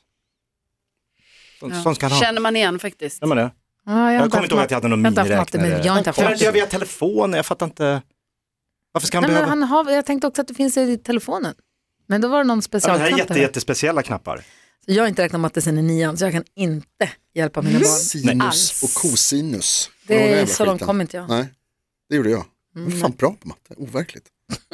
Sånt, 1.83 2.01
han 2.01 2.11
ha. 2.11 2.19
Känner 2.19 2.41
man 2.41 2.55
igen 2.55 2.79
faktiskt. 2.79 3.21
Gör 3.21 3.27
man 3.27 3.37
det? 3.37 3.51
Ja, 3.85 3.91
jag, 4.11 4.13
Jag 4.13 4.23
inte 4.25 4.29
kommer 4.29 4.43
inte 4.43 4.55
ihåg 4.55 4.63
att 4.63 4.71
jag 4.71 4.75
hade 4.75 4.87
någon 4.87 4.99
jag 5.03 5.05
har 5.05 5.25
inte 5.25 5.33
haft 5.35 5.53
matte, 5.53 5.57
miniräknare. 5.57 5.77
men 5.79 5.85
Jag 5.87 5.93
har 5.93 5.97
inte 5.97 6.09
haft 6.09 6.17
Kan 6.17 6.23
man 6.25 6.31
matte. 6.31 6.35
inte 6.35 6.45
göra 6.45 6.53
via 6.53 6.65
telefon? 6.65 7.33
Jag 7.33 7.45
fattar 7.45 7.65
inte. 7.65 8.01
Varför 8.97 9.07
ska 9.07 9.17
han 9.17 9.21
Nej, 9.21 9.29
men 9.31 9.35
behöva? 9.35 9.49
han 9.49 9.85
har, 9.85 9.91
jag 9.93 10.05
tänkte 10.05 10.27
också 10.27 10.41
att 10.41 10.47
det 10.47 10.53
finns 10.53 10.77
i 10.77 10.97
telefonen. 10.97 11.55
Men 12.07 12.21
då 12.21 12.27
var 12.27 12.37
det 12.37 12.43
någon 12.43 12.61
Ja, 12.71 12.79
men 12.79 12.81
det 12.81 12.89
här 12.89 12.95
är 12.95 12.99
specialknapp. 12.99 13.19
jätte, 13.29 13.39
jättespeciella 13.39 14.03
knappar. 14.03 14.43
Jag 14.85 15.03
har 15.03 15.07
inte 15.07 15.23
räknat 15.23 15.41
matte 15.41 15.61
sen 15.61 15.77
i 15.77 15.81
nian 15.81 16.17
så 16.17 16.25
jag 16.25 16.31
kan 16.33 16.43
inte 16.55 17.09
hjälpa 17.35 17.61
mina 17.61 17.79
barn. 17.79 17.85
Sinus 17.89 18.43
Alls. 18.45 18.83
och 18.83 19.01
kosinus. 19.01 19.89
Det 20.07 20.33
är 20.39 20.45
så 20.45 20.65
långt 20.65 20.81
kom 20.81 21.01
inte 21.01 21.17
jag. 21.17 21.29
Nej, 21.29 21.49
det 22.09 22.15
gjorde 22.15 22.29
jag. 22.29 22.45
Jag 22.75 22.93
är 22.93 23.01
fan 23.01 23.11
bra 23.11 23.35
på 23.41 23.47
matte, 23.47 23.73
overkligt. 23.77 24.25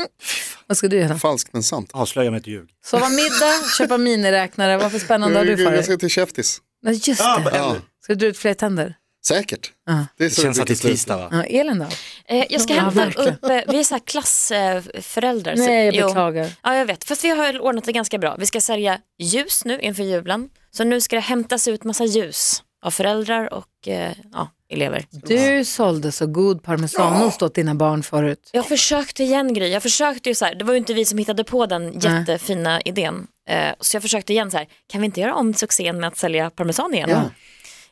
Vad 0.68 0.77
ska 0.77 0.88
du 0.88 0.98
göra? 0.98 1.20
Falskt 1.20 1.53
men 1.53 1.63
sant. 1.63 1.89
Avslöja 1.94 2.32
med 2.32 2.39
ett 2.39 2.48
ljug. 2.48 2.70
Sova 2.86 3.10
middag, 3.10 3.70
köpa 3.77 3.98
miniräknare. 3.98 4.77
Vad 4.77 4.92
för 4.92 5.00
spännande 5.00 5.38
har 5.38 5.46
du 5.46 5.58
för 5.58 5.63
Jag 5.63 5.74
dig? 5.74 5.84
ska 5.84 5.98
till 5.98 6.10
käftis. 6.10 6.62
Nej, 6.82 6.94
just 6.94 7.06
det. 7.06 7.51
Ja, 7.53 7.75
Ska 8.03 8.13
du 8.13 8.20
dra 8.20 8.27
ut 8.27 8.38
fler 8.38 8.53
tänder? 8.53 8.96
Säkert. 9.27 9.72
Ja. 9.86 10.06
Det, 10.18 10.24
är 10.24 10.30
Det 10.30 10.36
känns 10.36 10.60
att 10.60 10.68
det 10.68 10.74
är 10.74 10.89
tisdag 10.89 11.18
va? 11.18 11.30
Ja, 11.32 11.44
Elin 11.44 11.80
då? 11.80 11.86
Eh, 12.36 12.46
jag 12.50 12.62
ska 12.62 12.74
Ja, 12.74 12.82
hämta 12.82 13.06
verkligen. 13.06 13.34
upp, 13.34 13.44
eh, 13.44 13.62
vi 13.74 13.80
är 13.80 13.84
så 13.84 13.96
här 13.96 14.01
klassföräldrar. 14.06 15.56
Nej, 15.56 15.86
jag 15.86 15.96
jo. 15.96 16.08
beklagar. 16.08 16.50
Ja, 16.63 16.75
jag 16.75 16.86
vet. 16.86 17.03
Fast 17.03 17.24
vi 17.24 17.30
har 17.30 17.60
ordnat 17.62 17.84
det 17.84 17.92
ganska 17.92 18.18
bra. 18.18 18.36
Vi 18.39 18.46
ska 18.46 18.62
sälja 18.62 19.00
ljus 19.20 19.65
nu 19.65 19.80
inför 19.80 20.03
julen. 20.03 20.50
Så 20.72 20.84
nu 20.84 21.01
ska 21.01 21.15
det 21.15 21.20
hämtas 21.22 21.68
ut 21.68 21.84
massa 21.84 22.06
ljus 22.06 22.63
av 22.86 22.92
föräldrar 22.92 23.53
och 23.53 23.88
eh, 23.88 24.12
ja, 24.34 24.50
elever. 24.70 25.06
Du 25.12 25.65
sålde 25.65 26.12
så 26.12 26.27
god 26.27 26.63
parmesanost 26.63 27.42
åt 27.42 27.56
dina 27.56 27.75
barn 27.75 28.03
förut. 28.03 28.50
Jag 28.53 28.68
försökte 28.68 29.24
igen 29.24 29.53
Gry, 29.53 29.68
jag 29.70 29.84
försökte 29.84 30.30
ju 30.30 30.36
så 30.36 30.46
här, 30.46 30.56
det 30.56 30.65
var 30.65 30.74
ju 30.74 30.77
inte 30.77 30.94
vi 30.94 31.06
som 31.06 31.18
hittade 31.18 31.44
på 31.44 31.65
den 31.65 32.00
jättefina 32.00 32.82
idén. 32.82 33.27
Eh, 33.50 33.72
så 33.80 33.96
jag 33.96 34.01
försökte 34.01 34.34
igen 34.34 34.51
så 34.51 34.58
här, 34.58 34.68
kan 34.88 35.01
vi 35.01 35.06
inte 35.06 35.20
göra 35.22 35.36
om 35.36 35.53
succén 35.53 36.00
med 36.00 36.08
att 36.08 36.18
sälja 36.18 36.50
parmesan 36.50 36.94
igen? 36.94 37.10
Ja. 37.10 37.24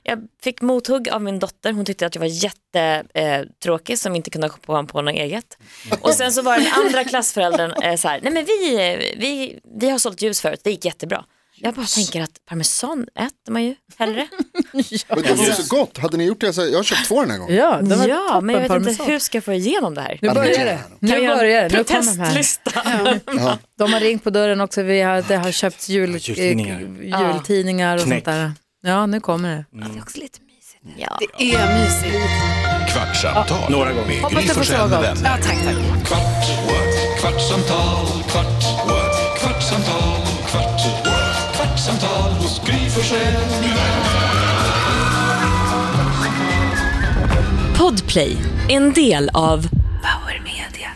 Jag 0.04 0.20
fick 0.44 0.62
mothugg 0.62 1.10
av 1.10 1.22
min 1.22 1.40
dotter, 1.40 1.74
hon 1.74 1.86
tyckte 1.86 2.06
att 2.06 2.16
jag 2.16 2.20
var 2.20 2.28
jättetråkig 2.28 3.40
eh, 3.40 3.42
tråkig 3.64 4.00
som 4.00 4.16
inte 4.16 4.30
kunde 4.30 4.50
komma 4.50 4.84
på 4.84 5.02
något 5.02 5.14
eget. 5.14 5.58
Och 6.02 6.14
sen 6.14 6.32
så 6.34 6.42
var 6.42 6.58
den 6.58 6.68
andra 6.86 7.04
klassföräldern 7.04 7.72
eh, 7.84 7.96
så 7.96 8.08
här, 8.08 8.20
nej 8.24 8.34
men 8.34 8.46
vi, 8.46 8.76
vi, 9.18 9.60
vi 9.80 9.90
har 9.90 9.98
sålt 10.00 10.22
ljus 10.22 10.42
förut, 10.42 10.62
det 10.64 10.72
gick 10.72 10.86
jättebra. 10.86 11.26
Jag 11.64 11.74
bara 11.74 11.86
tänker 11.86 12.22
att 12.22 12.46
parmesan 12.46 13.08
äter 13.16 13.52
man 13.52 13.64
ju 13.64 13.76
hellre. 13.98 14.28
Men 14.74 14.84
det 15.24 15.30
är 15.30 15.46
ju 15.48 15.54
så 15.54 15.76
gott. 15.76 15.98
Hade 15.98 16.18
ni 16.18 16.26
gjort 16.26 16.42
det, 16.42 16.54
så 16.54 16.62
jag 16.62 16.76
har 16.78 16.84
köpt 16.84 17.08
två 17.08 17.22
den 17.22 17.32
här 17.32 17.38
gången. 17.38 17.56
Ja, 17.56 17.80
det 17.82 17.96
var 17.96 18.08
Ja, 18.08 18.42
men 18.42 18.56
jag 18.56 18.62
vet 18.62 18.70
parmesan. 18.70 18.92
inte 18.92 19.12
hur 19.12 19.20
ska 19.20 19.36
jag 19.38 19.44
få 19.44 19.54
igenom 19.54 19.96
det 19.96 20.02
här. 20.02 20.20
Nu 20.22 20.30
börjar 20.30 20.66
det. 20.66 20.80
Nu 21.00 21.28
börjar 21.28 21.70
det. 21.70 21.70
de 21.70 21.76
protestlista? 21.84 22.72
De 23.78 23.94
har 23.94 24.00
ringt 24.00 24.24
på 24.24 24.30
dörren 24.30 24.62
också. 24.62 24.82
Vi 24.82 25.02
har, 25.02 25.22
det 25.22 25.36
har 25.36 25.52
köpts 25.52 25.90
jul, 25.90 26.10
jultidningar. 26.12 26.82
eh, 26.82 27.34
jultidningar 27.34 27.98
och 27.98 28.04
Knäck. 28.04 28.26
sånt 28.26 28.26
där. 28.26 28.52
Ja, 28.84 29.06
nu 29.06 29.20
kommer 29.20 29.50
det. 29.50 29.66
Det 29.72 29.98
är 29.98 30.02
också 30.02 30.18
lite 30.20 30.40
mysigt. 30.42 30.98
Ja. 30.98 31.18
Det 31.20 31.54
är 31.56 31.80
mysigt. 31.84 32.26
Kvartsamtal 32.94 33.72
några 33.72 33.94
gånger. 33.94 34.08
med 34.08 34.22
Hoppas 34.22 34.34
Gry 34.40 34.48
det 34.48 34.54
får 34.54 34.60
Forssell 34.60 34.90
med 34.90 34.90
så 34.90 34.96
gott. 34.96 35.06
vänner. 35.06 35.30
Ja, 35.30 35.44
tack, 35.44 35.58
tack. 35.64 36.08
Kvart, 36.08 36.48
what? 36.68 37.20
kvartsamtal, 37.22 38.06
kvart, 38.32 38.64
what? 38.88 39.40
kvartsamtal, 39.40 40.22
kvart, 40.46 41.06
what? 41.06 41.56
kvartsamtal 41.56 42.32
hos 42.32 42.62
Gry 42.66 42.90
Forssell 42.90 43.34
med 43.34 43.70
vänner. 43.70 44.98
Podplay, 47.78 48.38
en 48.70 48.94
del 48.94 49.30
av 49.34 49.58
Power 50.02 50.42
Media. 50.44 50.90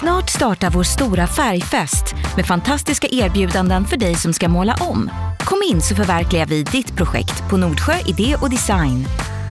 Snart 0.00 0.30
startar 0.30 0.70
vår 0.70 0.82
stora 0.82 1.26
färgfest 1.26 2.14
med 2.36 2.46
fantastiska 2.46 3.08
erbjudanden 3.10 3.84
för 3.84 3.96
dig 3.96 4.14
som 4.14 4.32
ska 4.32 4.48
måla 4.48 4.74
om. 4.80 5.10
Kom 5.44 5.62
in 5.70 5.82
så 5.82 5.94
förverkligar 5.94 6.46
vi 6.46 6.62
ditt 6.62 6.96
projekt 6.96 7.50
på 7.50 7.56
Nordsjö 7.56 7.94
Idé 8.06 8.36
och 8.40 8.50
Design. 8.50 9.06